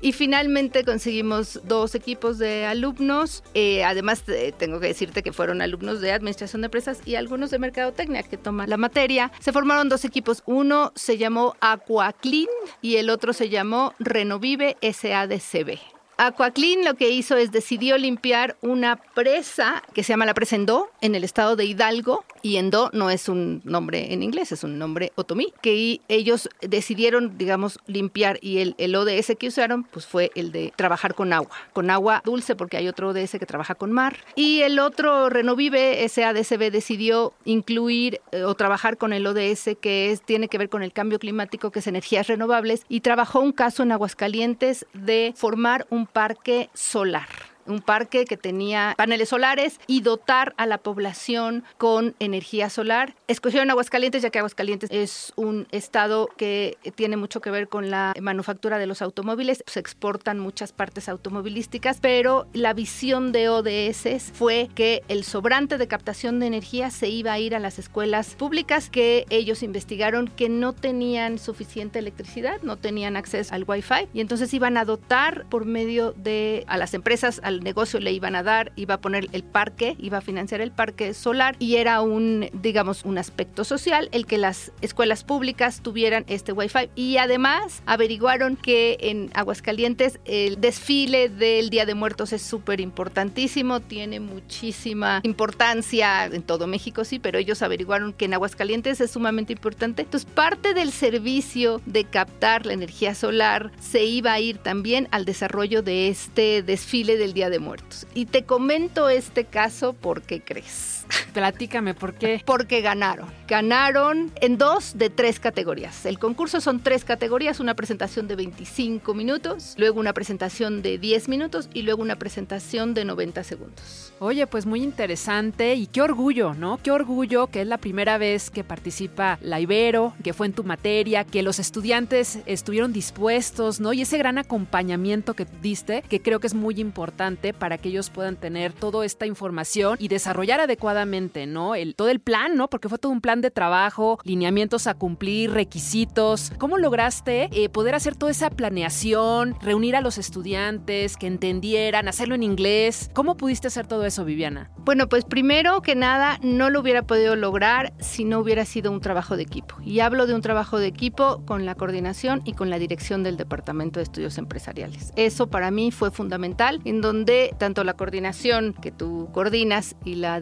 y 0.00 0.12
finalmente 0.12 0.84
conseguimos 0.84 1.60
dos 1.64 1.94
equipos 1.94 2.38
de 2.38 2.66
alumnos. 2.66 3.42
Eh, 3.54 3.84
además, 3.84 4.24
tengo 4.58 4.80
que 4.80 4.88
decirte 4.88 5.22
que 5.22 5.32
fueron 5.32 5.62
alumnos 5.62 6.00
de 6.00 6.12
Administración 6.12 6.62
de 6.62 6.66
Empresas 6.66 7.00
y 7.04 7.14
algunos 7.14 7.50
de 7.50 7.58
Mercadotecnia 7.58 8.22
que 8.22 8.36
toman 8.36 8.68
la 8.68 8.76
materia. 8.76 9.30
Se 9.40 9.52
formaron 9.52 9.88
dos 9.88 10.04
equipos. 10.04 10.42
Uno 10.46 10.92
se 10.94 11.18
llamó 11.18 11.56
Aquaclean 11.60 12.46
y 12.82 12.96
el 12.96 13.10
otro 13.10 13.32
se 13.32 13.48
llamó 13.48 13.94
Renovive 13.98 14.76
SADCB. 14.82 15.97
Aquaclean 16.20 16.84
lo 16.84 16.94
que 16.94 17.10
hizo 17.10 17.36
es 17.36 17.52
decidió 17.52 17.96
limpiar 17.96 18.56
una 18.60 18.96
presa 18.96 19.84
que 19.94 20.02
se 20.02 20.12
llama 20.12 20.26
la 20.26 20.34
presa 20.34 20.56
Endó 20.56 20.90
en 21.00 21.14
el 21.14 21.22
estado 21.22 21.54
de 21.54 21.64
Hidalgo 21.64 22.24
y 22.42 22.56
Endó 22.56 22.90
no 22.92 23.08
es 23.08 23.28
un 23.28 23.62
nombre 23.64 24.12
en 24.12 24.24
inglés, 24.24 24.50
es 24.50 24.64
un 24.64 24.80
nombre 24.80 25.12
otomí, 25.14 25.54
que 25.62 26.00
ellos 26.08 26.48
decidieron, 26.60 27.38
digamos, 27.38 27.78
limpiar 27.86 28.40
y 28.42 28.58
el, 28.58 28.74
el 28.78 28.96
ODS 28.96 29.36
que 29.38 29.46
usaron 29.46 29.84
pues 29.84 30.06
fue 30.06 30.32
el 30.34 30.50
de 30.50 30.72
trabajar 30.74 31.14
con 31.14 31.32
agua, 31.32 31.54
con 31.72 31.88
agua 31.88 32.20
dulce 32.24 32.56
porque 32.56 32.78
hay 32.78 32.88
otro 32.88 33.10
ODS 33.10 33.38
que 33.38 33.46
trabaja 33.46 33.76
con 33.76 33.92
mar. 33.92 34.16
Y 34.34 34.62
el 34.62 34.80
otro 34.80 35.30
Renovive, 35.30 36.02
ese 36.02 36.24
ADCB 36.24 36.72
decidió 36.72 37.32
incluir 37.44 38.20
eh, 38.32 38.42
o 38.42 38.56
trabajar 38.56 38.96
con 38.96 39.12
el 39.12 39.24
ODS 39.24 39.76
que 39.80 40.10
es, 40.10 40.22
tiene 40.22 40.48
que 40.48 40.58
ver 40.58 40.68
con 40.68 40.82
el 40.82 40.92
cambio 40.92 41.20
climático, 41.20 41.70
que 41.70 41.78
es 41.78 41.86
energías 41.86 42.26
renovables 42.26 42.84
y 42.88 43.02
trabajó 43.02 43.38
un 43.38 43.52
caso 43.52 43.84
en 43.84 43.92
Aguascalientes 43.92 44.84
de 44.94 45.32
formar 45.36 45.86
un 45.90 46.07
parque 46.12 46.70
solar 46.74 47.28
un 47.68 47.80
parque 47.80 48.24
que 48.24 48.36
tenía 48.36 48.94
paneles 48.96 49.28
solares 49.28 49.80
y 49.86 50.00
dotar 50.00 50.54
a 50.56 50.66
la 50.66 50.78
población 50.78 51.64
con 51.76 52.14
energía 52.18 52.70
solar. 52.70 53.14
Escogieron 53.26 53.70
Aguascalientes 53.70 54.22
ya 54.22 54.30
que 54.30 54.38
Aguascalientes 54.38 54.90
es 54.90 55.32
un 55.36 55.66
estado 55.70 56.28
que 56.36 56.76
tiene 56.94 57.16
mucho 57.16 57.40
que 57.40 57.50
ver 57.50 57.68
con 57.68 57.90
la 57.90 58.14
manufactura 58.20 58.78
de 58.78 58.86
los 58.86 59.02
automóviles. 59.02 59.62
Se 59.66 59.80
exportan 59.80 60.38
muchas 60.38 60.72
partes 60.72 61.08
automovilísticas, 61.08 61.98
pero 62.00 62.46
la 62.52 62.72
visión 62.72 63.32
de 63.32 63.48
ODS 63.48 64.32
fue 64.32 64.68
que 64.74 65.02
el 65.08 65.24
sobrante 65.24 65.78
de 65.78 65.88
captación 65.88 66.40
de 66.40 66.46
energía 66.46 66.90
se 66.90 67.08
iba 67.08 67.32
a 67.32 67.38
ir 67.38 67.54
a 67.54 67.58
las 67.58 67.78
escuelas 67.78 68.34
públicas 68.34 68.90
que 68.90 69.26
ellos 69.30 69.62
investigaron 69.62 70.28
que 70.28 70.48
no 70.48 70.72
tenían 70.72 71.38
suficiente 71.38 71.98
electricidad, 71.98 72.60
no 72.62 72.76
tenían 72.76 73.16
acceso 73.16 73.54
al 73.54 73.64
Wi-Fi 73.66 74.08
y 74.14 74.20
entonces 74.20 74.52
iban 74.54 74.76
a 74.76 74.84
dotar 74.84 75.46
por 75.48 75.64
medio 75.64 76.12
de 76.12 76.64
a 76.66 76.76
las 76.76 76.94
empresas, 76.94 77.40
al 77.42 77.57
negocio 77.62 78.00
le 78.00 78.12
iban 78.12 78.34
a 78.34 78.42
dar, 78.42 78.72
iba 78.76 78.94
a 78.94 79.00
poner 79.00 79.28
el 79.32 79.42
parque, 79.42 79.96
iba 79.98 80.18
a 80.18 80.20
financiar 80.20 80.60
el 80.60 80.70
parque 80.70 81.14
solar 81.14 81.56
y 81.58 81.76
era 81.76 82.00
un, 82.00 82.48
digamos, 82.52 83.04
un 83.04 83.18
aspecto 83.18 83.64
social 83.64 84.08
el 84.12 84.26
que 84.26 84.38
las 84.38 84.72
escuelas 84.80 85.24
públicas 85.24 85.80
tuvieran 85.82 86.24
este 86.28 86.52
Wi-Fi. 86.52 86.90
Y 86.94 87.16
además 87.18 87.82
averiguaron 87.86 88.56
que 88.56 88.98
en 89.00 89.30
Aguascalientes 89.34 90.20
el 90.24 90.60
desfile 90.60 91.28
del 91.28 91.70
Día 91.70 91.86
de 91.86 91.94
Muertos 91.94 92.32
es 92.32 92.42
súper 92.42 92.80
importantísimo, 92.80 93.80
tiene 93.80 94.20
muchísima 94.20 95.20
importancia 95.22 96.26
en 96.26 96.42
todo 96.42 96.66
México, 96.66 97.04
sí, 97.04 97.18
pero 97.18 97.38
ellos 97.38 97.62
averiguaron 97.62 98.12
que 98.12 98.26
en 98.26 98.34
Aguascalientes 98.34 99.00
es 99.00 99.10
sumamente 99.10 99.52
importante. 99.52 100.02
Entonces, 100.02 100.28
parte 100.30 100.74
del 100.74 100.92
servicio 100.92 101.80
de 101.86 102.04
captar 102.04 102.66
la 102.66 102.72
energía 102.72 103.14
solar 103.14 103.70
se 103.80 104.04
iba 104.04 104.32
a 104.32 104.40
ir 104.40 104.58
también 104.58 105.08
al 105.10 105.24
desarrollo 105.24 105.82
de 105.82 106.08
este 106.08 106.62
desfile 106.62 107.16
del 107.16 107.32
Día 107.32 107.47
de 107.50 107.58
Muertos. 107.58 108.06
Y 108.14 108.26
te 108.26 108.44
comento 108.44 109.08
este 109.08 109.44
caso 109.44 109.92
porque 109.92 110.40
crees. 110.40 110.97
Platícame, 111.32 111.94
¿por 111.94 112.14
qué? 112.14 112.42
Porque 112.44 112.80
ganaron. 112.80 113.28
Ganaron 113.46 114.32
en 114.40 114.58
dos 114.58 114.98
de 114.98 115.10
tres 115.10 115.40
categorías. 115.40 116.04
El 116.04 116.18
concurso 116.18 116.60
son 116.60 116.80
tres 116.80 117.04
categorías, 117.04 117.60
una 117.60 117.74
presentación 117.74 118.28
de 118.28 118.36
25 118.36 119.14
minutos, 119.14 119.74
luego 119.78 120.00
una 120.00 120.12
presentación 120.12 120.82
de 120.82 120.98
10 120.98 121.28
minutos 121.28 121.68
y 121.72 121.82
luego 121.82 122.02
una 122.02 122.16
presentación 122.16 122.94
de 122.94 123.04
90 123.04 123.44
segundos. 123.44 124.12
Oye, 124.18 124.46
pues 124.46 124.66
muy 124.66 124.82
interesante 124.82 125.74
y 125.74 125.86
qué 125.86 126.02
orgullo, 126.02 126.54
¿no? 126.54 126.78
Qué 126.82 126.90
orgullo 126.90 127.46
que 127.46 127.62
es 127.62 127.66
la 127.66 127.78
primera 127.78 128.18
vez 128.18 128.50
que 128.50 128.64
participa 128.64 129.38
la 129.40 129.60
Ibero, 129.60 130.14
que 130.24 130.32
fue 130.32 130.46
en 130.46 130.52
tu 130.52 130.64
materia, 130.64 131.24
que 131.24 131.42
los 131.42 131.58
estudiantes 131.58 132.40
estuvieron 132.46 132.92
dispuestos, 132.92 133.80
¿no? 133.80 133.92
Y 133.92 134.02
ese 134.02 134.18
gran 134.18 134.38
acompañamiento 134.38 135.34
que 135.34 135.46
diste, 135.62 136.02
que 136.08 136.20
creo 136.20 136.40
que 136.40 136.48
es 136.48 136.54
muy 136.54 136.80
importante 136.80 137.54
para 137.54 137.78
que 137.78 137.90
ellos 137.90 138.10
puedan 138.10 138.36
tener 138.36 138.72
toda 138.72 139.06
esta 139.06 139.26
información 139.26 139.96
y 140.00 140.08
desarrollar 140.08 140.60
adecuadamente 140.60 140.97
¿no? 141.46 141.74
El, 141.74 141.94
todo 141.94 142.08
el 142.08 142.20
plan, 142.20 142.56
¿no? 142.56 142.68
Porque 142.68 142.88
fue 142.88 142.98
todo 142.98 143.12
un 143.12 143.20
plan 143.20 143.40
de 143.40 143.50
trabajo, 143.50 144.18
lineamientos 144.24 144.86
a 144.86 144.94
cumplir, 144.94 145.50
requisitos. 145.50 146.52
¿Cómo 146.58 146.78
lograste 146.78 147.48
eh, 147.52 147.68
poder 147.68 147.94
hacer 147.94 148.16
toda 148.16 148.30
esa 148.30 148.50
planeación, 148.50 149.56
reunir 149.60 149.96
a 149.96 150.00
los 150.00 150.18
estudiantes, 150.18 151.16
que 151.16 151.26
entendieran, 151.26 152.08
hacerlo 152.08 152.34
en 152.34 152.42
inglés? 152.42 153.10
¿Cómo 153.14 153.36
pudiste 153.36 153.68
hacer 153.68 153.86
todo 153.86 154.04
eso, 154.04 154.24
Viviana? 154.24 154.70
Bueno, 154.78 155.08
pues 155.08 155.24
primero 155.24 155.82
que 155.82 155.94
nada, 155.94 156.38
no 156.42 156.70
lo 156.70 156.80
hubiera 156.80 157.02
podido 157.02 157.36
lograr 157.36 157.92
si 157.98 158.24
no 158.24 158.38
hubiera 158.38 158.64
sido 158.64 158.90
un 158.90 159.00
trabajo 159.00 159.36
de 159.36 159.42
equipo. 159.42 159.76
Y 159.84 160.00
hablo 160.00 160.26
de 160.26 160.34
un 160.34 160.42
trabajo 160.42 160.78
de 160.78 160.86
equipo 160.86 161.42
con 161.46 161.64
la 161.64 161.74
coordinación 161.74 162.42
y 162.44 162.52
con 162.52 162.70
la 162.70 162.78
dirección 162.78 163.22
del 163.22 163.36
Departamento 163.36 164.00
de 164.00 164.04
Estudios 164.04 164.38
Empresariales. 164.38 165.12
Eso 165.16 165.48
para 165.48 165.70
mí 165.70 165.90
fue 165.90 166.10
fundamental, 166.10 166.80
en 166.84 167.00
donde 167.00 167.54
tanto 167.58 167.84
la 167.84 167.94
coordinación 167.94 168.74
que 168.80 168.90
tú 168.90 169.28
coordinas 169.32 169.96
y 170.04 170.16
la 170.16 170.40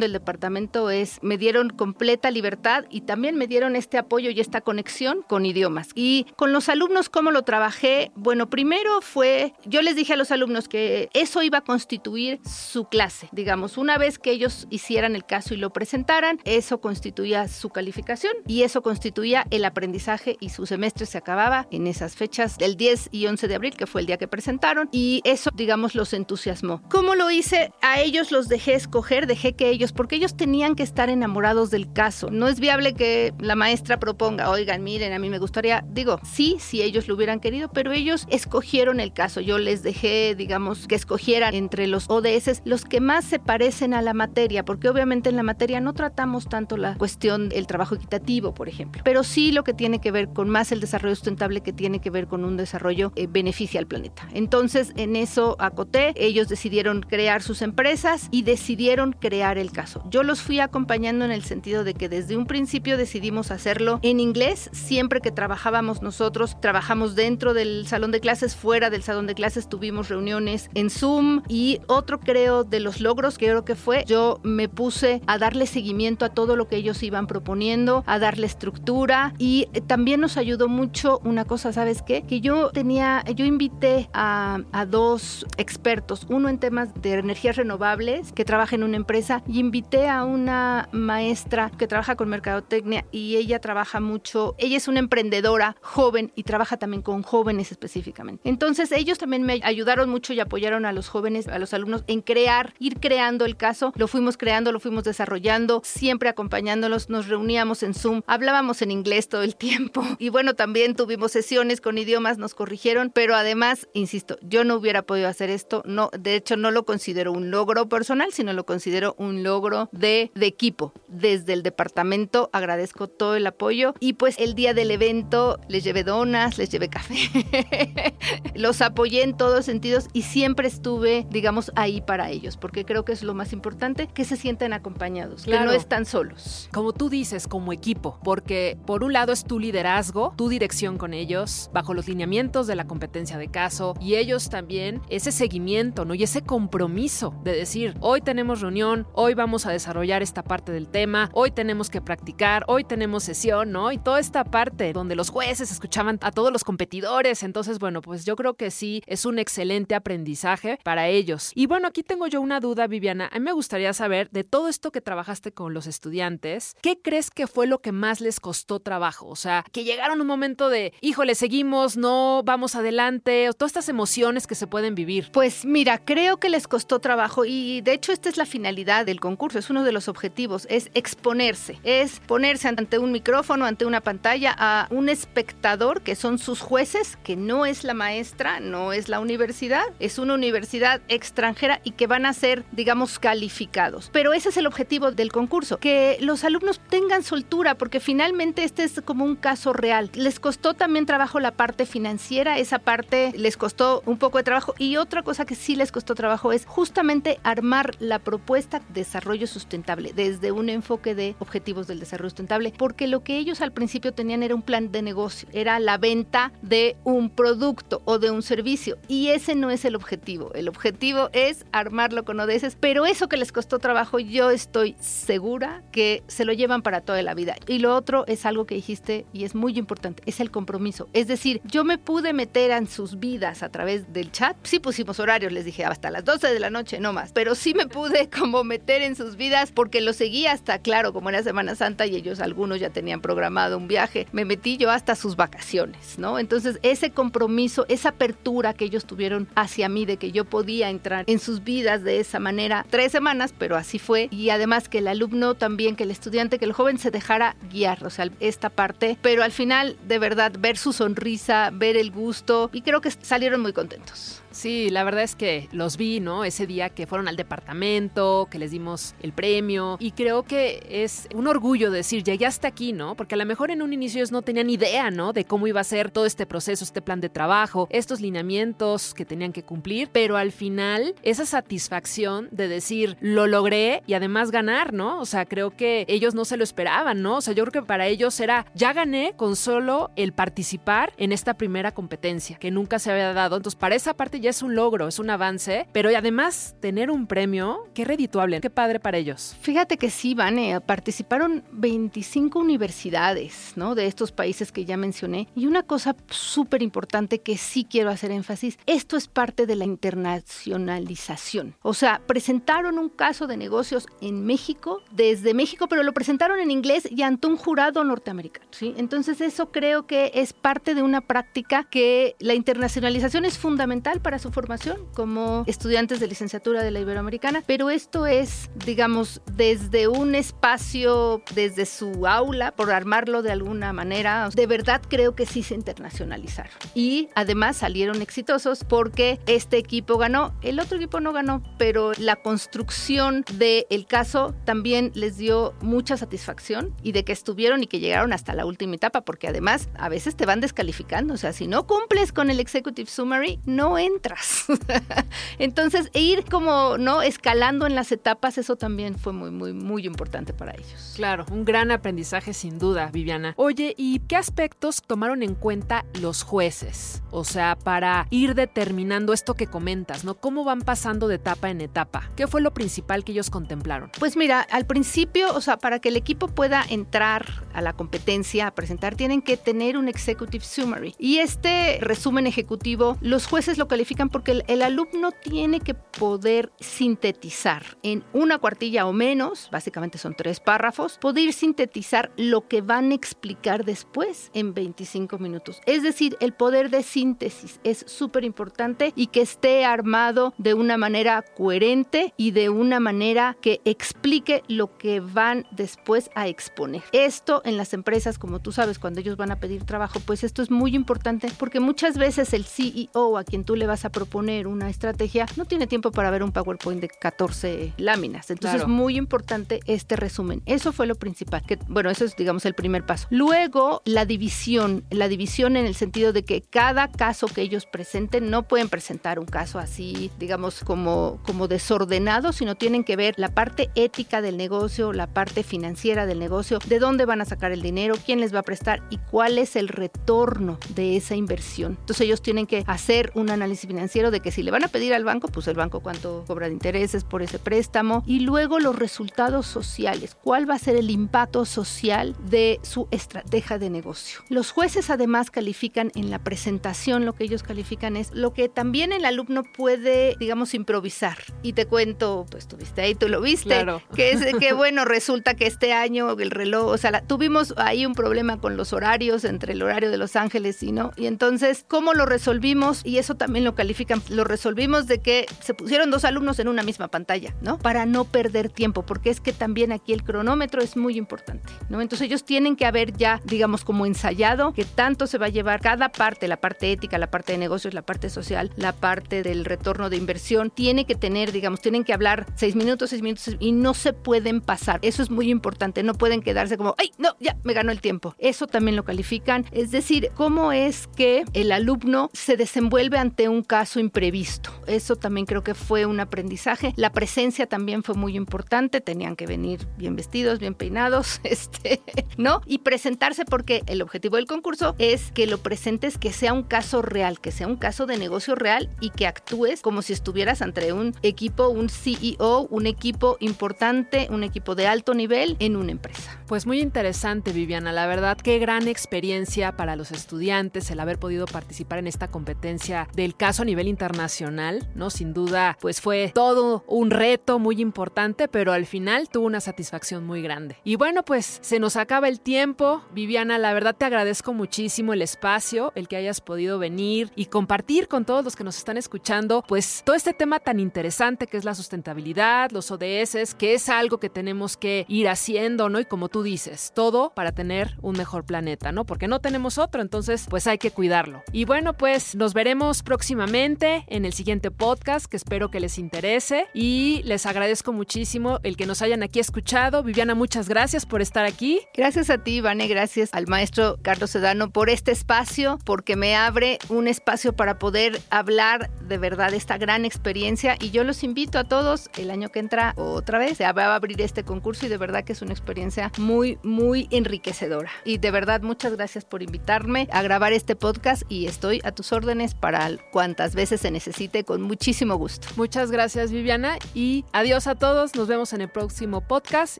del 0.00 0.12
departamento 0.12 0.90
es, 0.90 1.18
me 1.22 1.38
dieron 1.38 1.70
completa 1.70 2.30
libertad 2.30 2.84
y 2.90 3.02
también 3.02 3.36
me 3.36 3.46
dieron 3.46 3.76
este 3.76 3.98
apoyo 3.98 4.30
y 4.30 4.40
esta 4.40 4.60
conexión 4.60 5.22
con 5.26 5.46
idiomas. 5.46 5.90
Y 5.94 6.26
con 6.36 6.52
los 6.52 6.68
alumnos, 6.68 7.08
¿cómo 7.08 7.30
lo 7.30 7.42
trabajé? 7.42 8.10
Bueno, 8.14 8.50
primero 8.50 9.00
fue, 9.00 9.54
yo 9.64 9.82
les 9.82 9.96
dije 9.96 10.14
a 10.14 10.16
los 10.16 10.30
alumnos 10.30 10.68
que 10.68 11.08
eso 11.14 11.42
iba 11.42 11.58
a 11.58 11.64
constituir 11.64 12.40
su 12.44 12.84
clase, 12.86 13.28
digamos, 13.32 13.78
una 13.78 13.98
vez 13.98 14.18
que 14.18 14.30
ellos 14.30 14.66
hicieran 14.70 15.14
el 15.14 15.24
caso 15.24 15.54
y 15.54 15.56
lo 15.56 15.70
presentaran, 15.70 16.40
eso 16.44 16.80
constituía 16.80 17.48
su 17.48 17.70
calificación 17.70 18.32
y 18.46 18.62
eso 18.62 18.82
constituía 18.82 19.46
el 19.50 19.64
aprendizaje 19.64 20.36
y 20.40 20.50
su 20.50 20.66
semestre 20.66 21.06
se 21.06 21.18
acababa 21.18 21.66
en 21.70 21.86
esas 21.86 22.16
fechas 22.16 22.58
del 22.58 22.76
10 22.76 23.08
y 23.12 23.26
11 23.26 23.48
de 23.48 23.54
abril, 23.54 23.74
que 23.76 23.86
fue 23.86 24.00
el 24.00 24.06
día 24.06 24.16
que 24.16 24.28
presentaron, 24.28 24.88
y 24.92 25.20
eso, 25.24 25.50
digamos, 25.54 25.94
los 25.94 26.12
entusiasmó. 26.12 26.82
¿Cómo 26.88 27.14
lo 27.14 27.30
hice? 27.30 27.72
A 27.82 28.00
ellos 28.00 28.30
los 28.32 28.48
dejé 28.48 28.74
escoger, 28.74 29.26
dejé 29.26 29.54
que 29.54 29.68
ellos 29.68 29.87
porque 29.92 30.16
ellos 30.16 30.36
tenían 30.36 30.74
que 30.74 30.82
estar 30.82 31.10
enamorados 31.10 31.70
del 31.70 31.92
caso. 31.92 32.30
No 32.30 32.48
es 32.48 32.60
viable 32.60 32.94
que 32.94 33.34
la 33.38 33.54
maestra 33.54 33.98
proponga, 33.98 34.50
oigan, 34.50 34.82
miren, 34.82 35.12
a 35.12 35.18
mí 35.18 35.30
me 35.30 35.38
gustaría, 35.38 35.84
digo, 35.90 36.20
sí, 36.22 36.56
si 36.58 36.82
ellos 36.82 37.08
lo 37.08 37.14
hubieran 37.14 37.40
querido, 37.40 37.70
pero 37.72 37.92
ellos 37.92 38.26
escogieron 38.30 39.00
el 39.00 39.12
caso. 39.12 39.40
Yo 39.40 39.58
les 39.58 39.82
dejé, 39.82 40.34
digamos, 40.34 40.86
que 40.86 40.94
escogieran 40.94 41.54
entre 41.54 41.86
los 41.86 42.08
ODS 42.08 42.62
los 42.64 42.84
que 42.84 43.00
más 43.00 43.24
se 43.24 43.38
parecen 43.38 43.94
a 43.94 44.02
la 44.02 44.14
materia, 44.14 44.64
porque 44.64 44.88
obviamente 44.88 45.28
en 45.30 45.36
la 45.36 45.42
materia 45.42 45.80
no 45.80 45.92
tratamos 45.94 46.48
tanto 46.48 46.76
la 46.76 46.94
cuestión 46.96 47.48
del 47.48 47.66
trabajo 47.66 47.94
equitativo, 47.94 48.54
por 48.54 48.68
ejemplo, 48.68 49.02
pero 49.04 49.24
sí 49.24 49.52
lo 49.52 49.64
que 49.64 49.74
tiene 49.74 50.00
que 50.00 50.10
ver 50.10 50.28
con 50.28 50.48
más 50.48 50.72
el 50.72 50.80
desarrollo 50.80 51.14
sustentable 51.14 51.60
que 51.60 51.72
tiene 51.72 52.00
que 52.00 52.10
ver 52.10 52.26
con 52.26 52.44
un 52.44 52.56
desarrollo 52.56 53.12
eh, 53.16 53.26
beneficia 53.28 53.80
al 53.80 53.86
planeta. 53.86 54.28
Entonces, 54.32 54.92
en 54.96 55.16
eso 55.16 55.56
acoté, 55.58 56.12
ellos 56.16 56.48
decidieron 56.48 57.00
crear 57.02 57.42
sus 57.42 57.62
empresas 57.62 58.28
y 58.30 58.42
decidieron 58.42 59.12
crear 59.12 59.58
el 59.58 59.72
caso. 59.78 60.02
Yo 60.10 60.24
los 60.24 60.42
fui 60.42 60.58
acompañando 60.58 61.24
en 61.24 61.30
el 61.30 61.44
sentido 61.44 61.84
de 61.84 61.94
que 61.94 62.08
desde 62.08 62.36
un 62.36 62.46
principio 62.46 62.96
decidimos 62.96 63.52
hacerlo 63.52 64.00
en 64.02 64.18
inglés. 64.18 64.70
Siempre 64.72 65.20
que 65.20 65.30
trabajábamos 65.30 66.02
nosotros, 66.02 66.60
trabajamos 66.60 67.14
dentro 67.14 67.54
del 67.54 67.86
salón 67.86 68.10
de 68.10 68.18
clases, 68.18 68.56
fuera 68.56 68.90
del 68.90 69.04
salón 69.04 69.28
de 69.28 69.36
clases, 69.36 69.68
tuvimos 69.68 70.08
reuniones 70.08 70.68
en 70.74 70.90
Zoom. 70.90 71.42
Y 71.46 71.78
otro 71.86 72.18
creo 72.18 72.64
de 72.64 72.80
los 72.80 73.00
logros 73.00 73.38
que 73.38 73.46
creo 73.46 73.64
que 73.64 73.76
fue, 73.76 74.02
yo 74.04 74.40
me 74.42 74.68
puse 74.68 75.22
a 75.28 75.38
darle 75.38 75.64
seguimiento 75.66 76.24
a 76.24 76.30
todo 76.30 76.56
lo 76.56 76.66
que 76.66 76.74
ellos 76.74 77.00
iban 77.04 77.28
proponiendo, 77.28 78.02
a 78.08 78.18
darle 78.18 78.48
estructura 78.48 79.32
y 79.38 79.66
también 79.86 80.20
nos 80.20 80.36
ayudó 80.38 80.66
mucho 80.66 81.20
una 81.22 81.44
cosa, 81.44 81.72
¿sabes 81.72 82.02
qué? 82.02 82.22
Que 82.22 82.40
yo 82.40 82.70
tenía, 82.70 83.22
yo 83.36 83.44
invité 83.44 84.10
a, 84.12 84.58
a 84.72 84.86
dos 84.86 85.46
expertos, 85.56 86.26
uno 86.28 86.48
en 86.48 86.58
temas 86.58 86.88
de 87.00 87.12
energías 87.12 87.54
renovables 87.54 88.32
que 88.32 88.44
trabaja 88.44 88.74
en 88.74 88.82
una 88.82 88.96
empresa 88.96 89.44
y 89.46 89.57
invité 89.58 90.08
a 90.08 90.24
una 90.24 90.88
maestra 90.92 91.70
que 91.76 91.86
trabaja 91.86 92.16
con 92.16 92.28
mercadotecnia 92.28 93.04
y 93.10 93.36
ella 93.36 93.60
trabaja 93.60 94.00
mucho, 94.00 94.54
ella 94.58 94.76
es 94.76 94.88
una 94.88 95.00
emprendedora 95.00 95.76
joven 95.82 96.32
y 96.34 96.44
trabaja 96.44 96.76
también 96.76 97.02
con 97.02 97.22
jóvenes 97.22 97.72
específicamente. 97.72 98.48
Entonces 98.48 98.92
ellos 98.92 99.18
también 99.18 99.42
me 99.42 99.60
ayudaron 99.62 100.08
mucho 100.08 100.32
y 100.32 100.40
apoyaron 100.40 100.86
a 100.86 100.92
los 100.92 101.08
jóvenes, 101.08 101.48
a 101.48 101.58
los 101.58 101.74
alumnos 101.74 102.04
en 102.06 102.22
crear, 102.22 102.74
ir 102.78 102.98
creando 103.00 103.44
el 103.44 103.56
caso. 103.56 103.92
Lo 103.96 104.08
fuimos 104.08 104.36
creando, 104.36 104.72
lo 104.72 104.80
fuimos 104.80 105.04
desarrollando, 105.04 105.82
siempre 105.84 106.28
acompañándolos, 106.28 107.08
nos 107.08 107.28
reuníamos 107.28 107.82
en 107.82 107.94
Zoom, 107.94 108.22
hablábamos 108.26 108.82
en 108.82 108.90
inglés 108.90 109.28
todo 109.28 109.42
el 109.42 109.56
tiempo 109.56 110.04
y 110.18 110.28
bueno, 110.28 110.54
también 110.54 110.94
tuvimos 110.94 111.32
sesiones 111.32 111.80
con 111.80 111.98
idiomas, 111.98 112.38
nos 112.38 112.54
corrigieron, 112.54 113.10
pero 113.10 113.34
además, 113.34 113.88
insisto, 113.92 114.38
yo 114.42 114.64
no 114.64 114.76
hubiera 114.76 115.02
podido 115.02 115.28
hacer 115.28 115.50
esto, 115.50 115.82
no, 115.84 116.10
de 116.18 116.36
hecho 116.36 116.56
no 116.56 116.70
lo 116.70 116.84
considero 116.84 117.32
un 117.32 117.50
logro 117.50 117.88
personal, 117.88 118.32
sino 118.32 118.52
lo 118.52 118.64
considero 118.64 119.14
un 119.18 119.42
logro 119.42 119.47
de, 119.92 120.30
de 120.34 120.46
equipo. 120.46 120.92
Desde 121.08 121.52
el 121.52 121.62
departamento 121.62 122.50
agradezco 122.52 123.08
todo 123.08 123.34
el 123.34 123.46
apoyo 123.46 123.94
y 123.98 124.14
pues 124.14 124.36
el 124.38 124.54
día 124.54 124.74
del 124.74 124.90
evento 124.90 125.58
les 125.68 125.84
llevé 125.84 126.04
donas, 126.04 126.58
les 126.58 126.70
llevé 126.70 126.88
café, 126.88 128.14
los 128.54 128.82
apoyé 128.82 129.22
en 129.22 129.36
todos 129.36 129.64
sentidos 129.64 130.08
y 130.12 130.22
siempre 130.22 130.68
estuve, 130.68 131.26
digamos, 131.30 131.72
ahí 131.76 132.00
para 132.00 132.30
ellos, 132.30 132.56
porque 132.56 132.84
creo 132.84 133.04
que 133.04 133.12
es 133.12 133.22
lo 133.22 133.34
más 133.34 133.52
importante, 133.52 134.06
que 134.06 134.24
se 134.24 134.36
sienten 134.36 134.72
acompañados, 134.72 135.44
que 135.44 135.58
no 135.58 135.72
están 135.72 136.04
solos. 136.04 136.68
Como 136.72 136.92
tú 136.92 137.08
dices, 137.08 137.48
como 137.48 137.72
equipo, 137.72 138.18
porque 138.22 138.78
por 138.86 139.02
un 139.02 139.12
lado 139.12 139.32
es 139.32 139.44
tu 139.44 139.58
liderazgo, 139.58 140.34
tu 140.36 140.48
dirección 140.48 140.98
con 140.98 141.14
ellos, 141.14 141.70
bajo 141.72 141.94
los 141.94 142.06
lineamientos 142.06 142.66
de 142.66 142.76
la 142.76 142.86
competencia 142.86 143.38
de 143.38 143.48
caso, 143.48 143.94
y 144.00 144.16
ellos 144.16 144.50
también 144.50 145.00
ese 145.08 145.32
seguimiento, 145.32 146.04
¿no? 146.04 146.14
Y 146.14 146.22
ese 146.22 146.42
compromiso 146.42 147.34
de 147.44 147.52
decir, 147.52 147.96
hoy 148.00 148.20
tenemos 148.20 148.60
reunión, 148.60 149.06
hoy 149.14 149.34
vamos 149.38 149.64
a 149.64 149.70
desarrollar 149.70 150.20
esta 150.20 150.42
parte 150.42 150.72
del 150.72 150.88
tema, 150.88 151.30
hoy 151.32 151.50
tenemos 151.50 151.88
que 151.88 152.02
practicar, 152.02 152.64
hoy 152.66 152.84
tenemos 152.84 153.22
sesión, 153.22 153.70
¿no? 153.72 153.92
Y 153.92 153.98
toda 153.98 154.20
esta 154.20 154.44
parte 154.44 154.92
donde 154.92 155.14
los 155.14 155.30
jueces 155.30 155.70
escuchaban 155.70 156.18
a 156.22 156.32
todos 156.32 156.52
los 156.52 156.64
competidores, 156.64 157.42
entonces, 157.42 157.78
bueno, 157.78 158.02
pues 158.02 158.24
yo 158.24 158.36
creo 158.36 158.54
que 158.54 158.70
sí, 158.70 159.02
es 159.06 159.24
un 159.24 159.38
excelente 159.38 159.94
aprendizaje 159.94 160.78
para 160.82 161.08
ellos. 161.08 161.52
Y 161.54 161.66
bueno, 161.66 161.88
aquí 161.88 162.02
tengo 162.02 162.26
yo 162.26 162.40
una 162.40 162.60
duda, 162.60 162.86
Viviana, 162.88 163.30
a 163.32 163.38
mí 163.38 163.44
me 163.44 163.52
gustaría 163.52 163.92
saber 163.92 164.28
de 164.30 164.42
todo 164.42 164.68
esto 164.68 164.90
que 164.90 165.00
trabajaste 165.00 165.52
con 165.52 165.72
los 165.72 165.86
estudiantes, 165.86 166.74
¿qué 166.82 167.00
crees 167.00 167.30
que 167.30 167.46
fue 167.46 167.66
lo 167.66 167.78
que 167.80 167.92
más 167.92 168.20
les 168.20 168.40
costó 168.40 168.80
trabajo? 168.80 169.28
O 169.28 169.36
sea, 169.36 169.64
que 169.72 169.84
llegaron 169.84 170.20
un 170.20 170.26
momento 170.26 170.68
de, 170.68 170.92
híjole, 171.00 171.36
seguimos, 171.36 171.96
no, 171.96 172.42
vamos 172.44 172.74
adelante, 172.74 173.48
todas 173.56 173.70
estas 173.70 173.88
emociones 173.88 174.48
que 174.48 174.56
se 174.56 174.66
pueden 174.66 174.96
vivir. 174.96 175.30
Pues 175.32 175.64
mira, 175.64 175.98
creo 176.04 176.38
que 176.38 176.48
les 176.48 176.66
costó 176.66 176.98
trabajo 176.98 177.44
y 177.44 177.82
de 177.82 177.92
hecho 177.92 178.12
esta 178.12 178.28
es 178.28 178.36
la 178.36 178.46
finalidad 178.46 179.06
del 179.06 179.20
concurso 179.28 179.58
es 179.58 179.68
uno 179.68 179.84
de 179.84 179.92
los 179.92 180.08
objetivos, 180.08 180.66
es 180.70 180.90
exponerse, 180.94 181.78
es 181.82 182.20
ponerse 182.20 182.66
ante 182.66 182.98
un 182.98 183.12
micrófono, 183.12 183.66
ante 183.66 183.84
una 183.84 184.00
pantalla 184.00 184.54
a 184.56 184.88
un 184.90 185.10
espectador 185.10 186.00
que 186.00 186.14
son 186.14 186.38
sus 186.38 186.62
jueces, 186.62 187.18
que 187.22 187.36
no 187.36 187.66
es 187.66 187.84
la 187.84 187.92
maestra, 187.92 188.58
no 188.58 188.94
es 188.94 189.10
la 189.10 189.20
universidad, 189.20 189.84
es 190.00 190.18
una 190.18 190.32
universidad 190.32 191.02
extranjera 191.08 191.82
y 191.84 191.90
que 191.90 192.06
van 192.06 192.24
a 192.24 192.32
ser, 192.32 192.64
digamos, 192.72 193.18
calificados. 193.18 194.08
Pero 194.14 194.32
ese 194.32 194.48
es 194.48 194.56
el 194.56 194.66
objetivo 194.66 195.12
del 195.12 195.30
concurso, 195.30 195.76
que 195.76 196.16
los 196.22 196.42
alumnos 196.44 196.80
tengan 196.88 197.22
soltura, 197.22 197.76
porque 197.76 198.00
finalmente 198.00 198.64
este 198.64 198.84
es 198.84 199.02
como 199.04 199.26
un 199.26 199.36
caso 199.36 199.74
real. 199.74 200.10
Les 200.14 200.40
costó 200.40 200.72
también 200.72 201.04
trabajo 201.04 201.38
la 201.38 201.50
parte 201.50 201.84
financiera, 201.84 202.58
esa 202.58 202.78
parte 202.78 203.34
les 203.36 203.58
costó 203.58 204.02
un 204.06 204.16
poco 204.16 204.38
de 204.38 204.44
trabajo 204.44 204.74
y 204.78 204.96
otra 204.96 205.22
cosa 205.22 205.44
que 205.44 205.54
sí 205.54 205.76
les 205.76 205.92
costó 205.92 206.14
trabajo 206.14 206.50
es 206.50 206.64
justamente 206.64 207.40
armar 207.42 207.94
la 207.98 208.20
propuesta 208.20 208.80
de 208.88 209.04
desarrollo 209.18 209.48
sustentable 209.48 210.12
desde 210.14 210.52
un 210.52 210.68
enfoque 210.68 211.16
de 211.16 211.34
objetivos 211.40 211.88
del 211.88 211.98
desarrollo 211.98 212.30
sustentable, 212.30 212.72
porque 212.76 213.08
lo 213.08 213.24
que 213.24 213.36
ellos 213.36 213.60
al 213.60 213.72
principio 213.72 214.14
tenían 214.14 214.44
era 214.44 214.54
un 214.54 214.62
plan 214.62 214.92
de 214.92 215.02
negocio, 215.02 215.48
era 215.52 215.80
la 215.80 215.98
venta 215.98 216.52
de 216.62 216.96
un 217.02 217.28
producto 217.28 218.00
o 218.04 218.20
de 218.20 218.30
un 218.30 218.42
servicio 218.42 218.96
y 219.08 219.28
ese 219.28 219.56
no 219.56 219.70
es 219.70 219.84
el 219.84 219.96
objetivo. 219.96 220.52
El 220.54 220.68
objetivo 220.68 221.30
es 221.32 221.66
armarlo 221.72 222.24
con 222.24 222.38
ODS, 222.38 222.76
pero 222.78 223.06
eso 223.06 223.28
que 223.28 223.36
les 223.36 223.50
costó 223.50 223.80
trabajo 223.80 224.20
yo 224.20 224.50
estoy 224.50 224.94
segura 225.00 225.82
que 225.90 226.22
se 226.28 226.44
lo 226.44 226.52
llevan 226.52 226.82
para 226.82 227.00
toda 227.00 227.20
la 227.24 227.34
vida. 227.34 227.56
Y 227.66 227.80
lo 227.80 227.96
otro 227.96 228.24
es 228.28 228.46
algo 228.46 228.66
que 228.66 228.76
dijiste 228.76 229.26
y 229.32 229.42
es 229.42 229.56
muy 229.56 229.76
importante, 229.78 230.22
es 230.26 230.38
el 230.38 230.52
compromiso. 230.52 231.08
Es 231.12 231.26
decir, 231.26 231.60
yo 231.64 231.82
me 231.82 231.98
pude 231.98 232.32
meter 232.32 232.70
en 232.70 232.86
sus 232.86 233.18
vidas 233.18 233.64
a 233.64 233.68
través 233.68 234.12
del 234.12 234.30
chat. 234.30 234.56
Sí 234.62 234.78
pusimos 234.78 235.18
horarios, 235.18 235.50
les 235.50 235.64
dije 235.64 235.84
hasta 235.84 236.08
las 236.12 236.24
12 236.24 236.54
de 236.54 236.60
la 236.60 236.70
noche, 236.70 237.00
no 237.00 237.12
más, 237.12 237.32
pero 237.32 237.56
sí 237.56 237.74
me 237.74 237.88
pude 237.88 238.30
como 238.30 238.62
meter 238.62 239.02
en 239.02 239.07
sus 239.16 239.36
vidas 239.36 239.72
porque 239.72 240.00
lo 240.00 240.12
seguía 240.12 240.52
hasta, 240.52 240.78
claro, 240.78 241.12
como 241.12 241.28
era 241.28 241.42
Semana 241.42 241.74
Santa 241.74 242.06
y 242.06 242.16
ellos 242.16 242.40
algunos 242.40 242.80
ya 242.80 242.90
tenían 242.90 243.20
programado 243.20 243.76
un 243.78 243.88
viaje, 243.88 244.26
me 244.32 244.44
metí 244.44 244.76
yo 244.76 244.90
hasta 244.90 245.14
sus 245.14 245.36
vacaciones, 245.36 246.18
¿no? 246.18 246.38
Entonces 246.38 246.78
ese 246.82 247.10
compromiso, 247.10 247.84
esa 247.88 248.10
apertura 248.10 248.74
que 248.74 248.84
ellos 248.84 249.04
tuvieron 249.04 249.48
hacia 249.54 249.88
mí 249.88 250.06
de 250.06 250.16
que 250.16 250.32
yo 250.32 250.44
podía 250.44 250.90
entrar 250.90 251.24
en 251.26 251.38
sus 251.38 251.64
vidas 251.64 252.02
de 252.02 252.20
esa 252.20 252.38
manera, 252.38 252.86
tres 252.90 253.12
semanas, 253.12 253.54
pero 253.56 253.76
así 253.76 253.98
fue, 253.98 254.28
y 254.30 254.50
además 254.50 254.88
que 254.88 254.98
el 254.98 255.08
alumno 255.08 255.54
también, 255.54 255.96
que 255.96 256.04
el 256.04 256.10
estudiante, 256.10 256.58
que 256.58 256.64
el 256.64 256.72
joven 256.72 256.98
se 256.98 257.10
dejara 257.10 257.56
guiar, 257.70 258.04
o 258.04 258.10
sea, 258.10 258.28
esta 258.40 258.70
parte, 258.70 259.18
pero 259.22 259.42
al 259.42 259.52
final, 259.52 259.96
de 260.06 260.18
verdad, 260.18 260.52
ver 260.58 260.76
su 260.76 260.92
sonrisa, 260.92 261.70
ver 261.72 261.96
el 261.96 262.10
gusto, 262.10 262.70
y 262.72 262.82
creo 262.82 263.00
que 263.00 263.10
salieron 263.10 263.60
muy 263.60 263.72
contentos. 263.72 264.42
Sí, 264.50 264.90
la 264.90 265.04
verdad 265.04 265.24
es 265.24 265.36
que 265.36 265.68
los 265.72 265.96
vi, 265.96 266.20
¿no? 266.20 266.44
Ese 266.44 266.66
día 266.66 266.88
que 266.88 267.06
fueron 267.06 267.28
al 267.28 267.36
departamento, 267.36 268.48
que 268.50 268.58
les 268.58 268.70
dimos 268.70 269.14
el 269.22 269.32
premio 269.32 269.96
y 270.00 270.12
creo 270.12 270.42
que 270.42 270.82
es 270.88 271.28
un 271.34 271.46
orgullo 271.46 271.90
decir, 271.90 272.24
llegué 272.24 272.46
hasta 272.46 272.68
aquí, 272.68 272.92
¿no? 272.92 273.14
Porque 273.14 273.34
a 273.34 273.38
lo 273.38 273.46
mejor 273.46 273.70
en 273.70 273.82
un 273.82 273.92
inicio 273.92 274.18
ellos 274.18 274.32
no 274.32 274.42
tenían 274.42 274.70
idea, 274.70 275.10
¿no? 275.10 275.32
De 275.32 275.44
cómo 275.44 275.66
iba 275.66 275.80
a 275.80 275.84
ser 275.84 276.10
todo 276.10 276.26
este 276.26 276.46
proceso, 276.46 276.84
este 276.84 277.02
plan 277.02 277.20
de 277.20 277.28
trabajo, 277.28 277.88
estos 277.90 278.20
lineamientos 278.20 279.14
que 279.14 279.24
tenían 279.24 279.52
que 279.52 279.62
cumplir, 279.62 280.08
pero 280.12 280.36
al 280.36 280.52
final 280.52 281.14
esa 281.22 281.46
satisfacción 281.46 282.48
de 282.50 282.68
decir, 282.68 283.16
lo 283.20 283.46
logré 283.46 284.02
y 284.06 284.14
además 284.14 284.50
ganar, 284.50 284.92
¿no? 284.92 285.20
O 285.20 285.26
sea, 285.26 285.46
creo 285.46 285.76
que 285.76 286.04
ellos 286.08 286.34
no 286.34 286.44
se 286.44 286.56
lo 286.56 286.64
esperaban, 286.64 287.22
¿no? 287.22 287.36
O 287.36 287.40
sea, 287.40 287.54
yo 287.54 287.64
creo 287.64 287.82
que 287.82 287.86
para 287.86 288.06
ellos 288.06 288.38
era, 288.40 288.66
ya 288.74 288.92
gané 288.92 289.34
con 289.36 289.56
solo 289.56 290.10
el 290.16 290.32
participar 290.32 291.12
en 291.18 291.32
esta 291.32 291.54
primera 291.54 291.92
competencia, 291.92 292.58
que 292.58 292.70
nunca 292.70 292.98
se 292.98 293.10
había 293.10 293.32
dado. 293.32 293.56
Entonces, 293.56 293.78
para 293.78 293.94
esa 293.94 294.14
parte 294.14 294.37
ya 294.40 294.50
es 294.50 294.62
un 294.62 294.74
logro, 294.74 295.08
es 295.08 295.18
un 295.18 295.30
avance, 295.30 295.86
pero 295.92 296.10
además 296.16 296.74
tener 296.80 297.10
un 297.10 297.26
premio, 297.26 297.86
qué 297.94 298.04
redituable, 298.04 298.60
qué 298.60 298.70
padre 298.70 299.00
para 299.00 299.18
ellos. 299.18 299.56
Fíjate 299.60 299.96
que 299.96 300.10
sí, 300.10 300.34
Vane, 300.34 300.80
participaron 300.80 301.64
25 301.72 302.58
universidades, 302.58 303.72
¿no? 303.76 303.94
De 303.94 304.06
estos 304.06 304.32
países 304.32 304.72
que 304.72 304.84
ya 304.84 304.96
mencioné. 304.96 305.48
Y 305.54 305.66
una 305.66 305.82
cosa 305.82 306.16
súper 306.28 306.82
importante 306.82 307.40
que 307.40 307.56
sí 307.56 307.86
quiero 307.88 308.10
hacer 308.10 308.30
énfasis, 308.30 308.78
esto 308.86 309.16
es 309.16 309.28
parte 309.28 309.66
de 309.66 309.76
la 309.76 309.84
internacionalización. 309.84 311.74
O 311.82 311.94
sea, 311.94 312.20
presentaron 312.26 312.98
un 312.98 313.08
caso 313.08 313.46
de 313.46 313.56
negocios 313.56 314.06
en 314.20 314.44
México, 314.44 315.02
desde 315.10 315.54
México, 315.54 315.88
pero 315.88 316.02
lo 316.02 316.12
presentaron 316.12 316.58
en 316.60 316.70
inglés 316.70 317.08
y 317.10 317.22
ante 317.22 317.46
un 317.46 317.56
jurado 317.56 318.04
norteamericano, 318.04 318.66
¿sí? 318.70 318.94
Entonces 318.96 319.40
eso 319.40 319.70
creo 319.70 320.06
que 320.06 320.30
es 320.34 320.52
parte 320.52 320.94
de 320.94 321.02
una 321.02 321.20
práctica 321.20 321.84
que 321.84 322.36
la 322.38 322.54
internacionalización 322.54 323.44
es 323.44 323.58
fundamental 323.58 324.20
para 324.20 324.27
su 324.38 324.50
formación 324.50 325.06
como 325.14 325.64
estudiantes 325.66 326.20
de 326.20 326.26
licenciatura 326.26 326.82
de 326.82 326.90
la 326.90 327.00
Iberoamericana, 327.00 327.62
pero 327.66 327.88
esto 327.88 328.26
es, 328.26 328.70
digamos, 328.84 329.40
desde 329.56 330.08
un 330.08 330.34
espacio, 330.34 331.42
desde 331.54 331.86
su 331.86 332.26
aula, 332.26 332.72
por 332.72 332.90
armarlo 332.90 333.42
de 333.42 333.52
alguna 333.52 333.94
manera, 333.94 334.50
de 334.54 334.66
verdad 334.66 335.00
creo 335.08 335.34
que 335.34 335.46
sí 335.46 335.62
se 335.62 335.74
internacionalizaron. 335.74 336.72
Y 336.94 337.30
además 337.34 337.78
salieron 337.78 338.20
exitosos 338.20 338.84
porque 338.84 339.40
este 339.46 339.78
equipo 339.78 340.18
ganó, 340.18 340.54
el 340.60 340.80
otro 340.80 340.98
equipo 340.98 341.20
no 341.20 341.32
ganó, 341.32 341.62
pero 341.78 342.12
la 342.18 342.36
construcción 342.36 343.44
del 343.54 344.06
caso 344.06 344.54
también 344.64 345.12
les 345.14 345.38
dio 345.38 345.74
mucha 345.80 346.16
satisfacción 346.16 346.94
y 347.02 347.12
de 347.12 347.24
que 347.24 347.32
estuvieron 347.32 347.82
y 347.82 347.86
que 347.86 348.00
llegaron 348.00 348.32
hasta 348.32 348.54
la 348.54 348.66
última 348.66 348.96
etapa, 348.96 349.22
porque 349.22 349.48
además 349.48 349.88
a 349.96 350.08
veces 350.08 350.36
te 350.36 350.44
van 350.44 350.60
descalificando, 350.60 351.34
o 351.34 351.36
sea, 351.36 351.52
si 351.52 351.66
no 351.66 351.86
cumples 351.86 352.32
con 352.32 352.50
el 352.50 352.60
Executive 352.60 353.08
Summary, 353.08 353.60
no 353.64 353.96
entras 353.96 354.17
Entonces, 355.58 356.10
e 356.12 356.20
ir 356.20 356.44
como, 356.44 356.98
¿no? 356.98 357.22
Escalando 357.22 357.86
en 357.86 357.94
las 357.94 358.12
etapas, 358.12 358.58
eso 358.58 358.76
también 358.76 359.18
fue 359.18 359.32
muy, 359.32 359.50
muy, 359.50 359.72
muy 359.72 360.06
importante 360.06 360.52
para 360.52 360.72
ellos. 360.72 361.12
Claro, 361.16 361.46
un 361.50 361.64
gran 361.64 361.90
aprendizaje 361.90 362.54
sin 362.54 362.78
duda, 362.78 363.10
Viviana. 363.12 363.54
Oye, 363.56 363.94
¿y 363.96 364.20
qué 364.20 364.36
aspectos 364.36 365.02
tomaron 365.06 365.42
en 365.42 365.54
cuenta 365.54 366.04
los 366.20 366.42
jueces? 366.42 367.22
O 367.30 367.44
sea, 367.44 367.76
para 367.76 368.26
ir 368.30 368.54
determinando 368.54 369.32
esto 369.32 369.54
que 369.54 369.66
comentas, 369.66 370.24
¿no? 370.24 370.34
¿Cómo 370.34 370.64
van 370.64 370.80
pasando 370.80 371.28
de 371.28 371.36
etapa 371.36 371.70
en 371.70 371.80
etapa? 371.80 372.30
¿Qué 372.36 372.46
fue 372.46 372.60
lo 372.60 372.72
principal 372.72 373.24
que 373.24 373.32
ellos 373.32 373.50
contemplaron? 373.50 374.10
Pues 374.18 374.36
mira, 374.36 374.60
al 374.60 374.86
principio, 374.86 375.54
o 375.54 375.60
sea, 375.60 375.76
para 375.76 375.98
que 375.98 376.08
el 376.08 376.16
equipo 376.16 376.48
pueda 376.48 376.84
entrar 376.88 377.66
a 377.74 377.82
la 377.82 377.92
competencia, 377.92 378.66
a 378.66 378.74
presentar, 378.74 379.14
tienen 379.14 379.42
que 379.42 379.56
tener 379.56 379.96
un 379.96 380.08
executive 380.08 380.64
summary. 380.64 381.14
Y 381.18 381.38
este 381.38 381.98
resumen 382.00 382.46
ejecutivo, 382.46 383.16
los 383.20 383.46
jueces 383.46 383.78
lo 383.78 383.88
califican 383.88 384.07
porque 384.30 384.62
el, 384.66 384.82
alumno 384.82 385.32
tiene 385.32 385.80
que 385.80 385.94
poder 385.94 386.72
sintetizar 386.80 387.84
en 388.02 388.24
una 388.32 388.58
cuartilla 388.58 389.06
o 389.06 389.12
menos, 389.12 389.68
básicamente 389.70 390.18
son 390.18 390.34
tres 390.34 390.60
párrafos, 390.60 391.18
poder 391.18 391.52
sintetizar 391.52 392.30
lo 392.36 392.66
que 392.68 392.80
van 392.80 393.10
a 393.10 393.14
explicar 393.14 393.84
después 393.84 394.50
en 394.54 394.74
25 394.74 395.38
minutos. 395.38 395.80
Es 395.86 396.02
decir, 396.02 396.36
el 396.40 396.52
poder 396.52 396.90
de 396.90 397.02
síntesis 397.02 397.80
es 397.84 398.04
súper 398.06 398.44
importante 398.44 399.12
y 399.14 399.28
que 399.28 399.42
esté 399.42 399.84
armado 399.84 400.54
de 400.58 400.74
una 400.74 400.96
manera 400.96 401.42
coherente 401.42 402.32
y 402.36 402.52
de 402.52 402.70
una 402.70 403.00
manera 403.00 403.56
que 403.60 403.80
explique 403.84 404.62
lo 404.68 404.96
que 404.96 405.20
van 405.20 405.66
después 405.70 406.30
a 406.34 406.48
exponer. 406.48 407.02
Esto 407.12 407.62
en 407.64 407.76
las 407.76 407.92
empresas, 407.92 408.38
como 408.38 408.60
tú 408.60 408.72
sabes, 408.72 408.98
cuando 408.98 409.20
ellos 409.20 409.36
van 409.36 409.50
a 409.50 409.60
pedir 409.60 409.84
trabajo, 409.84 410.20
pues 410.20 410.44
esto 410.44 410.62
es 410.62 410.70
muy 410.70 410.94
importante 410.94 411.48
porque 411.58 411.80
muchas 411.80 412.16
veces 412.16 412.54
el 412.54 412.64
CEO 412.64 413.36
a 413.36 413.44
quien 413.44 413.64
tú 413.64 413.76
le 413.76 413.86
vas 413.86 413.97
a 414.04 414.10
proponer 414.10 414.66
una 414.66 414.90
estrategia, 414.90 415.46
no 415.56 415.64
tiene 415.64 415.86
tiempo 415.86 416.10
para 416.10 416.30
ver 416.30 416.42
un 416.42 416.52
PowerPoint 416.52 417.00
de 417.00 417.08
14 417.08 417.94
láminas. 417.96 418.50
Entonces 418.50 418.82
es 418.82 418.88
muy 418.88 419.16
importante 419.16 419.80
este 419.86 420.16
resumen. 420.16 420.62
Eso 420.66 420.92
fue 420.92 421.06
lo 421.06 421.14
principal. 421.14 421.62
Que, 421.66 421.78
bueno, 421.88 422.10
eso 422.10 422.24
es, 422.24 422.36
digamos, 422.36 422.64
el 422.66 422.74
primer 422.74 423.04
paso. 423.04 423.26
Luego, 423.30 424.02
la 424.04 424.24
división. 424.24 425.04
La 425.10 425.28
división 425.28 425.76
en 425.76 425.86
el 425.86 425.94
sentido 425.94 426.32
de 426.32 426.44
que 426.44 426.62
cada 426.62 427.08
caso 427.08 427.46
que 427.46 427.62
ellos 427.62 427.86
presenten 427.86 428.50
no 428.50 428.62
pueden 428.62 428.88
presentar 428.88 429.38
un 429.38 429.46
caso 429.46 429.78
así, 429.78 430.30
digamos, 430.38 430.84
como, 430.84 431.40
como 431.44 431.68
desordenado, 431.68 432.52
sino 432.52 432.74
tienen 432.74 433.04
que 433.04 433.16
ver 433.16 433.34
la 433.36 433.48
parte 433.48 433.90
ética 433.94 434.40
del 434.40 434.56
negocio, 434.56 435.12
la 435.12 435.26
parte 435.26 435.62
financiera 435.62 436.26
del 436.26 436.38
negocio, 436.38 436.78
de 436.86 436.98
dónde 436.98 437.24
van 437.24 437.40
a 437.40 437.44
sacar 437.44 437.72
el 437.72 437.82
dinero, 437.82 438.14
quién 438.24 438.40
les 438.40 438.54
va 438.54 438.60
a 438.60 438.62
prestar 438.62 439.02
y 439.10 439.18
cuál 439.18 439.58
es 439.58 439.76
el 439.76 439.88
retorno 439.88 440.78
de 440.94 441.16
esa 441.16 441.34
inversión. 441.34 441.96
Entonces 442.00 442.26
ellos 442.26 442.42
tienen 442.42 442.66
que 442.66 442.84
hacer 442.86 443.30
un 443.34 443.50
análisis 443.50 443.87
financiero 443.88 444.30
de 444.30 444.40
que 444.40 444.52
si 444.52 444.62
le 444.62 444.70
van 444.70 444.84
a 444.84 444.88
pedir 444.88 445.14
al 445.14 445.24
banco, 445.24 445.48
pues 445.48 445.66
el 445.66 445.74
banco 445.74 446.00
cuánto 446.00 446.44
cobra 446.46 446.68
de 446.68 446.74
intereses 446.74 447.24
por 447.24 447.42
ese 447.42 447.58
préstamo 447.58 448.22
y 448.26 448.40
luego 448.40 448.78
los 448.78 448.96
resultados 448.96 449.66
sociales, 449.66 450.36
cuál 450.40 450.68
va 450.68 450.74
a 450.74 450.78
ser 450.78 450.96
el 450.96 451.10
impacto 451.10 451.64
social 451.64 452.36
de 452.48 452.78
su 452.82 453.08
estrategia 453.10 453.78
de 453.78 453.90
negocio. 453.90 454.40
Los 454.48 454.70
jueces 454.70 455.10
además 455.10 455.50
califican 455.50 456.12
en 456.14 456.30
la 456.30 456.38
presentación, 456.38 457.24
lo 457.24 457.32
que 457.32 457.44
ellos 457.44 457.62
califican 457.62 458.16
es 458.16 458.30
lo 458.32 458.52
que 458.52 458.68
también 458.68 459.12
el 459.12 459.24
alumno 459.24 459.62
puede, 459.64 460.36
digamos, 460.38 460.74
improvisar. 460.74 461.38
Y 461.62 461.72
te 461.72 461.86
cuento, 461.86 462.46
tú 462.50 462.56
estuviste 462.58 463.02
ahí, 463.02 463.14
tú 463.14 463.28
lo 463.28 463.40
viste, 463.40 463.68
claro. 463.68 464.02
que 464.14 464.32
es 464.32 464.44
que 464.56 464.72
bueno, 464.72 465.04
resulta 465.04 465.54
que 465.54 465.66
este 465.66 465.92
año 465.92 466.30
el 466.38 466.50
reloj, 466.50 466.86
o 466.86 466.98
sea, 466.98 467.22
tuvimos 467.22 467.74
ahí 467.76 468.06
un 468.06 468.14
problema 468.14 468.60
con 468.60 468.76
los 468.76 468.92
horarios 468.92 469.44
entre 469.44 469.72
el 469.72 469.82
horario 469.82 470.10
de 470.10 470.18
Los 470.18 470.36
Ángeles 470.36 470.82
y 470.82 470.92
no, 470.92 471.12
y 471.16 471.26
entonces 471.26 471.84
cómo 471.88 472.12
lo 472.12 472.26
resolvimos 472.26 473.04
y 473.04 473.18
eso 473.18 473.34
también 473.34 473.64
lo 473.64 473.74
califican, 473.78 474.20
lo 474.28 474.42
resolvimos 474.42 475.06
de 475.06 475.20
que 475.20 475.46
se 475.60 475.72
pusieron 475.72 476.10
dos 476.10 476.24
alumnos 476.24 476.58
en 476.58 476.66
una 476.66 476.82
misma 476.82 477.06
pantalla, 477.06 477.54
¿no? 477.62 477.78
Para 477.78 478.06
no 478.06 478.24
perder 478.24 478.70
tiempo, 478.70 479.06
porque 479.06 479.30
es 479.30 479.40
que 479.40 479.52
también 479.52 479.92
aquí 479.92 480.12
el 480.12 480.24
cronómetro 480.24 480.82
es 480.82 480.96
muy 480.96 481.16
importante, 481.16 481.72
¿no? 481.88 482.00
Entonces 482.00 482.26
ellos 482.26 482.44
tienen 482.44 482.74
que 482.74 482.86
haber 482.86 483.16
ya, 483.16 483.40
digamos, 483.44 483.84
como 483.84 484.04
ensayado 484.04 484.72
que 484.72 484.84
tanto 484.84 485.28
se 485.28 485.38
va 485.38 485.46
a 485.46 485.50
llevar 485.50 485.80
cada 485.80 486.08
parte, 486.08 486.48
la 486.48 486.56
parte 486.56 486.90
ética, 486.90 487.18
la 487.18 487.30
parte 487.30 487.52
de 487.52 487.58
negocios, 487.58 487.94
la 487.94 488.02
parte 488.02 488.30
social, 488.30 488.72
la 488.74 488.92
parte 488.92 489.44
del 489.44 489.64
retorno 489.64 490.10
de 490.10 490.16
inversión, 490.16 490.70
tiene 490.70 491.06
que 491.06 491.14
tener, 491.14 491.52
digamos, 491.52 491.80
tienen 491.80 492.02
que 492.02 492.12
hablar 492.12 492.46
seis 492.56 492.74
minutos, 492.74 493.10
seis 493.10 493.22
minutos 493.22 493.56
y 493.60 493.70
no 493.70 493.94
se 493.94 494.12
pueden 494.12 494.60
pasar. 494.60 494.98
Eso 495.02 495.22
es 495.22 495.30
muy 495.30 495.50
importante, 495.50 496.02
no 496.02 496.14
pueden 496.14 496.42
quedarse 496.42 496.76
como, 496.76 496.96
ay, 496.98 497.12
no, 497.16 497.36
ya, 497.38 497.56
me 497.62 497.74
ganó 497.74 497.92
el 497.92 498.00
tiempo. 498.00 498.34
Eso 498.38 498.66
también 498.66 498.96
lo 498.96 499.04
califican. 499.04 499.66
Es 499.70 499.92
decir, 499.92 500.32
cómo 500.34 500.72
es 500.72 501.06
que 501.14 501.44
el 501.52 501.70
alumno 501.70 502.28
se 502.32 502.56
desenvuelve 502.56 503.18
ante 503.18 503.48
un 503.48 503.62
caso 503.68 504.00
imprevisto. 504.00 504.72
Eso 504.86 505.14
también 505.14 505.46
creo 505.46 505.62
que 505.62 505.74
fue 505.74 506.06
un 506.06 506.18
aprendizaje. 506.18 506.94
La 506.96 507.12
presencia 507.12 507.66
también 507.66 508.02
fue 508.02 508.16
muy 508.16 508.34
importante, 508.34 509.00
tenían 509.00 509.36
que 509.36 509.46
venir 509.46 509.86
bien 509.96 510.16
vestidos, 510.16 510.58
bien 510.58 510.74
peinados, 510.74 511.40
este, 511.44 512.00
¿no? 512.36 512.62
Y 512.66 512.78
presentarse 512.78 513.44
porque 513.44 513.82
el 513.86 514.02
objetivo 514.02 514.36
del 514.36 514.46
concurso 514.46 514.96
es 514.98 515.30
que 515.30 515.46
lo 515.46 515.58
presentes 515.58 516.18
que 516.18 516.32
sea 516.32 516.52
un 516.52 516.64
caso 516.64 517.02
real, 517.02 517.38
que 517.38 517.52
sea 517.52 517.68
un 517.68 517.76
caso 517.76 518.06
de 518.06 518.16
negocio 518.16 518.56
real 518.56 518.90
y 519.00 519.10
que 519.10 519.26
actúes 519.26 519.82
como 519.82 520.02
si 520.02 520.14
estuvieras 520.14 520.62
ante 520.62 520.92
un 520.92 521.14
equipo, 521.22 521.68
un 521.68 521.90
CEO, 521.90 522.66
un 522.70 522.86
equipo 522.86 523.36
importante, 523.40 524.28
un 524.30 524.42
equipo 524.44 524.74
de 524.74 524.86
alto 524.86 525.12
nivel 525.14 525.56
en 525.60 525.76
una 525.76 525.92
empresa. 525.92 526.40
Pues 526.46 526.66
muy 526.66 526.80
interesante, 526.80 527.52
Viviana. 527.52 527.92
La 527.92 528.06
verdad, 528.06 528.38
qué 528.38 528.58
gran 528.58 528.88
experiencia 528.88 529.76
para 529.76 529.94
los 529.94 530.10
estudiantes 530.10 530.90
el 530.90 531.00
haber 531.00 531.18
podido 531.18 531.44
participar 531.44 531.98
en 531.98 532.06
esta 532.06 532.28
competencia 532.28 533.06
del 533.14 533.36
caso 533.36 533.57
a 533.62 533.64
nivel 533.64 533.88
internacional, 533.88 534.86
¿no? 534.94 535.10
Sin 535.10 535.32
duda, 535.32 535.76
pues 535.80 536.00
fue 536.00 536.30
todo 536.34 536.84
un 536.86 537.10
reto 537.10 537.58
muy 537.58 537.80
importante, 537.80 538.48
pero 538.48 538.72
al 538.72 538.86
final 538.86 539.28
tuvo 539.28 539.46
una 539.46 539.60
satisfacción 539.60 540.26
muy 540.26 540.42
grande. 540.42 540.76
Y 540.84 540.96
bueno, 540.96 541.24
pues 541.24 541.58
se 541.62 541.78
nos 541.78 541.96
acaba 541.96 542.28
el 542.28 542.40
tiempo. 542.40 543.02
Viviana, 543.12 543.58
la 543.58 543.72
verdad 543.72 543.94
te 543.96 544.04
agradezco 544.04 544.52
muchísimo 544.52 545.12
el 545.12 545.22
espacio, 545.22 545.92
el 545.94 546.08
que 546.08 546.16
hayas 546.16 546.40
podido 546.40 546.78
venir 546.78 547.30
y 547.36 547.46
compartir 547.46 548.08
con 548.08 548.24
todos 548.24 548.44
los 548.44 548.56
que 548.56 548.64
nos 548.64 548.76
están 548.76 548.96
escuchando, 548.96 549.64
pues 549.66 550.02
todo 550.04 550.16
este 550.16 550.32
tema 550.32 550.60
tan 550.60 550.80
interesante 550.80 551.46
que 551.46 551.56
es 551.56 551.64
la 551.64 551.74
sustentabilidad, 551.74 552.70
los 552.70 552.90
ODS, 552.90 553.54
que 553.56 553.74
es 553.74 553.88
algo 553.88 554.18
que 554.18 554.28
tenemos 554.28 554.76
que 554.76 555.04
ir 555.08 555.28
haciendo, 555.28 555.88
¿no? 555.88 556.00
Y 556.00 556.04
como 556.04 556.28
tú 556.28 556.42
dices, 556.42 556.92
todo 556.94 557.32
para 557.34 557.52
tener 557.52 557.96
un 558.02 558.16
mejor 558.16 558.44
planeta, 558.44 558.92
¿no? 558.92 559.04
Porque 559.04 559.28
no 559.28 559.40
tenemos 559.40 559.78
otro, 559.78 560.02
entonces 560.02 560.46
pues 560.48 560.66
hay 560.66 560.78
que 560.78 560.90
cuidarlo. 560.90 561.42
Y 561.52 561.64
bueno, 561.64 561.92
pues 561.94 562.34
nos 562.34 562.54
veremos 562.54 563.02
próximamente 563.02 563.37
en 563.40 564.24
el 564.24 564.32
siguiente 564.32 564.72
podcast 564.72 565.26
que 565.26 565.36
espero 565.36 565.70
que 565.70 565.78
les 565.78 565.98
interese 565.98 566.66
y 566.74 567.22
les 567.24 567.46
agradezco 567.46 567.92
muchísimo 567.92 568.58
el 568.64 568.76
que 568.76 568.84
nos 568.84 569.00
hayan 569.00 569.22
aquí 569.22 569.38
escuchado. 569.38 570.02
Viviana, 570.02 570.34
muchas 570.34 570.68
gracias 570.68 571.06
por 571.06 571.22
estar 571.22 571.44
aquí. 571.44 571.80
Gracias 571.94 572.30
a 572.30 572.38
ti, 572.38 572.60
Vane, 572.60 572.88
gracias 572.88 573.30
al 573.32 573.46
maestro 573.46 573.96
Carlos 574.02 574.30
Sedano 574.30 574.70
por 574.70 574.90
este 574.90 575.12
espacio, 575.12 575.78
porque 575.84 576.16
me 576.16 576.34
abre 576.34 576.80
un 576.88 577.06
espacio 577.06 577.52
para 577.52 577.78
poder 577.78 578.20
hablar 578.30 578.90
de 579.02 579.18
verdad 579.18 579.54
esta 579.54 579.78
gran 579.78 580.04
experiencia 580.04 580.76
y 580.80 580.90
yo 580.90 581.04
los 581.04 581.22
invito 581.22 581.60
a 581.60 581.64
todos 581.64 582.10
el 582.18 582.32
año 582.32 582.48
que 582.48 582.58
entra 582.58 582.94
otra 582.96 583.38
vez, 583.38 583.58
se 583.58 583.72
va 583.72 583.84
a 583.84 583.94
abrir 583.94 584.20
este 584.20 584.42
concurso 584.42 584.86
y 584.86 584.88
de 584.88 584.98
verdad 584.98 585.22
que 585.22 585.32
es 585.32 585.42
una 585.42 585.52
experiencia 585.52 586.10
muy, 586.18 586.58
muy 586.64 587.06
enriquecedora. 587.12 587.90
Y 588.04 588.18
de 588.18 588.32
verdad, 588.32 588.62
muchas 588.62 588.96
gracias 588.96 589.24
por 589.24 589.44
invitarme 589.44 590.08
a 590.10 590.22
grabar 590.22 590.52
este 590.52 590.74
podcast 590.74 591.22
y 591.28 591.46
estoy 591.46 591.80
a 591.84 591.92
tus 591.92 592.12
órdenes 592.12 592.54
para 592.54 592.84
cuantas 593.28 593.54
veces 593.54 593.82
se 593.82 593.90
necesite 593.90 594.42
con 594.42 594.62
muchísimo 594.62 595.16
gusto. 595.16 595.48
Muchas 595.56 595.90
gracias 595.90 596.32
Viviana 596.32 596.78
y 596.94 597.26
adiós 597.32 597.66
a 597.66 597.74
todos, 597.74 598.14
nos 598.16 598.26
vemos 598.26 598.54
en 598.54 598.62
el 598.62 598.70
próximo 598.70 599.20
podcast 599.20 599.76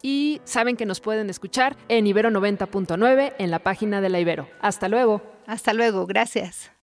y 0.03 0.43
saben 0.45 0.77
que 0.77 0.85
nos 0.85 1.01
pueden 1.01 1.31
escuchar 1.31 1.75
en 1.89 2.07
Ibero 2.07 2.29
90.9 2.29 3.33
en 3.39 3.51
la 3.51 3.61
página 3.61 4.03
de 4.03 4.11
la 4.11 4.21
Ibero. 4.21 4.47
Hasta 4.61 4.89
luego. 4.89 5.23
Hasta 5.47 5.73
luego, 5.73 6.07
gracias. 6.07 6.73